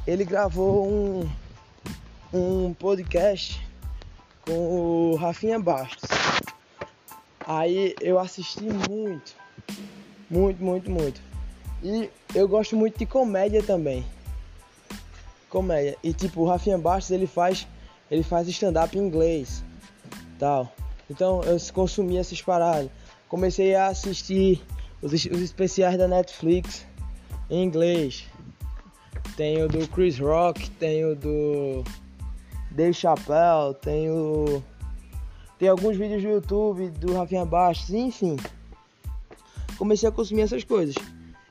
ele 0.06 0.24
gravou 0.24 0.88
um, 0.88 1.30
um 2.32 2.72
podcast 2.72 3.62
com 4.46 5.10
o 5.12 5.16
Rafinha 5.16 5.60
Bastos. 5.60 6.08
Aí 7.46 7.94
eu 8.00 8.18
assisti 8.18 8.64
muito, 8.64 9.34
muito, 10.30 10.64
muito, 10.64 10.90
muito. 10.90 11.20
E 11.82 12.10
eu 12.34 12.48
gosto 12.48 12.74
muito 12.74 12.98
de 12.98 13.04
comédia 13.04 13.62
também. 13.62 14.02
Comédia. 15.50 15.98
E 16.02 16.14
tipo, 16.14 16.40
o 16.40 16.48
Rafinha 16.48 16.78
Bastos 16.78 17.10
ele 17.10 17.26
faz 17.26 17.68
ele 18.10 18.22
faz 18.22 18.48
stand-up 18.48 18.96
em 18.96 19.02
inglês. 19.02 19.64
Tal. 20.38 20.72
Então 21.10 21.42
eu 21.42 21.56
consumi 21.72 22.16
essas 22.16 22.40
paradas. 22.42 22.90
Comecei 23.28 23.74
a 23.74 23.88
assistir 23.88 24.62
os, 25.02 25.12
os 25.12 25.40
especiais 25.40 25.96
da 25.98 26.06
Netflix 26.08 26.86
em 27.50 27.64
inglês. 27.64 28.26
Tem 29.36 29.62
o 29.62 29.68
do 29.68 29.86
Chris 29.88 30.18
Rock, 30.18 30.70
tem 30.72 31.04
o 31.04 31.14
do 31.14 31.84
Dave 32.70 32.94
Chappelle, 32.94 33.74
tem 33.80 34.10
o. 34.10 34.62
Tem 35.58 35.68
alguns 35.68 35.96
vídeos 35.96 36.22
do 36.22 36.28
YouTube 36.28 36.90
do 36.90 37.14
Rafinha 37.14 37.44
Bastos, 37.44 37.90
enfim. 37.90 38.36
Comecei 39.78 40.08
a 40.08 40.12
consumir 40.12 40.42
essas 40.42 40.64
coisas. 40.64 40.94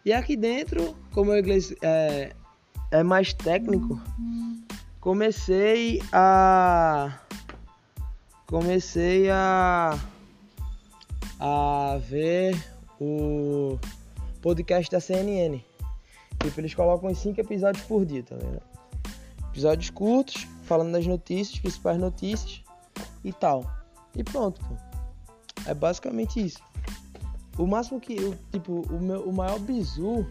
E 0.04 0.13
aqui 0.13 0.36
dentro, 0.36 0.96
como 1.12 1.32
o 1.32 1.38
inglês 1.38 1.74
é, 1.82 2.34
é 2.91 3.04
mais 3.04 3.34
técnico, 3.34 4.00
comecei 5.06 6.02
a. 6.12 7.20
Comecei 8.48 9.30
a. 9.30 10.00
a 11.39 12.00
ver 12.02 12.56
o 13.00 13.78
podcast 14.41 14.89
da 14.89 15.00
CNN. 15.00 15.63
Tipo, 16.41 16.60
eles 16.60 16.74
colocam 16.74 17.13
5 17.13 17.39
episódios 17.39 17.86
por 17.86 18.04
dia, 18.04 18.24
tá? 18.24 18.36
Episódios 19.52 19.91
curtos, 19.91 20.48
falando 20.63 20.94
das 20.94 21.06
notícias, 21.06 21.60
principais 21.60 22.00
notícias 22.00 22.63
e 23.24 23.32
tal. 23.32 23.63
E 24.15 24.24
pronto, 24.24 24.60
pô. 24.65 24.76
É 25.68 25.74
basicamente 25.76 26.44
isso. 26.44 26.60
O 27.60 27.68
máximo 27.68 28.00
que, 28.00 28.15
eu, 28.15 28.36
tipo, 28.52 28.82
o, 28.91 29.00
meu, 29.00 29.22
o 29.22 29.32
maior 29.32 29.60
bizu 29.60 30.26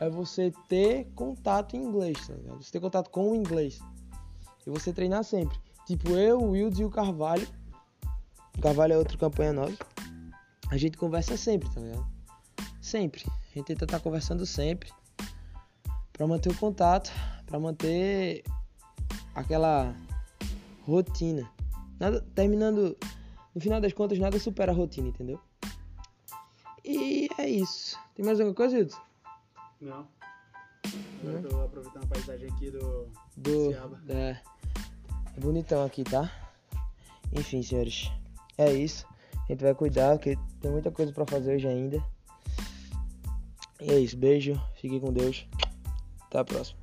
é 0.00 0.08
você 0.08 0.50
ter 0.66 1.04
contato 1.14 1.76
em 1.76 1.84
inglês, 1.84 2.26
tá 2.26 2.32
ligado? 2.34 2.62
Você 2.62 2.72
ter 2.72 2.80
contato 2.80 3.10
com 3.10 3.32
o 3.32 3.36
inglês. 3.36 3.78
E 4.66 4.70
você 4.70 4.94
treinar 4.94 5.22
sempre. 5.22 5.58
Tipo, 5.86 6.10
eu, 6.12 6.42
o 6.42 6.56
e 6.56 6.84
o 6.84 6.90
Carvalho. 6.90 7.46
O 8.56 8.60
Carvalho 8.62 8.94
é 8.94 8.98
outra 8.98 9.18
campanha 9.18 9.52
nossa. 9.52 9.76
A 10.70 10.78
gente 10.78 10.96
conversa 10.96 11.36
sempre, 11.36 11.68
tá 11.68 11.80
ligado? 11.80 12.06
Sempre. 12.80 13.24
A 13.26 13.58
gente 13.58 13.66
tenta 13.66 13.84
estar 13.84 13.98
tá 13.98 14.02
conversando 14.02 14.46
sempre 14.46 14.90
para 16.14 16.26
manter 16.26 16.50
o 16.50 16.56
contato, 16.56 17.12
para 17.44 17.60
manter 17.60 18.42
aquela 19.34 19.94
rotina. 20.86 21.50
Nada, 21.98 22.22
terminando, 22.34 22.96
no 23.54 23.60
final 23.60 23.80
das 23.82 23.92
contas, 23.92 24.18
nada 24.18 24.38
supera 24.38 24.72
a 24.72 24.74
rotina, 24.74 25.08
entendeu? 25.08 25.38
E 26.82 27.28
é 27.36 27.46
isso. 27.46 27.98
Tem 28.14 28.24
mais 28.24 28.40
alguma 28.40 28.54
coisa, 28.54 28.78
Hilton? 28.78 29.09
Não. 29.80 30.06
Eu 31.24 31.48
tô 31.48 31.60
aproveitando 31.62 32.04
a 32.04 32.06
paisagem 32.06 32.48
aqui 32.50 32.70
do, 32.70 33.10
Do. 33.36 33.70
Ciaba. 33.70 34.00
É, 34.08 34.36
é 35.36 35.40
bonitão 35.40 35.84
aqui, 35.84 36.04
tá? 36.04 36.30
Enfim, 37.32 37.62
senhores. 37.62 38.10
É 38.58 38.72
isso. 38.72 39.06
A 39.34 39.52
gente 39.52 39.62
vai 39.62 39.74
cuidar, 39.74 40.16
porque 40.16 40.36
tem 40.60 40.70
muita 40.70 40.90
coisa 40.90 41.12
pra 41.12 41.26
fazer 41.26 41.54
hoje 41.54 41.66
ainda. 41.66 42.04
E 43.80 43.90
é 43.90 43.98
isso. 43.98 44.16
Beijo. 44.16 44.60
Fique 44.74 45.00
com 45.00 45.12
Deus. 45.12 45.46
Até 46.26 46.38
a 46.38 46.44
próxima. 46.44 46.79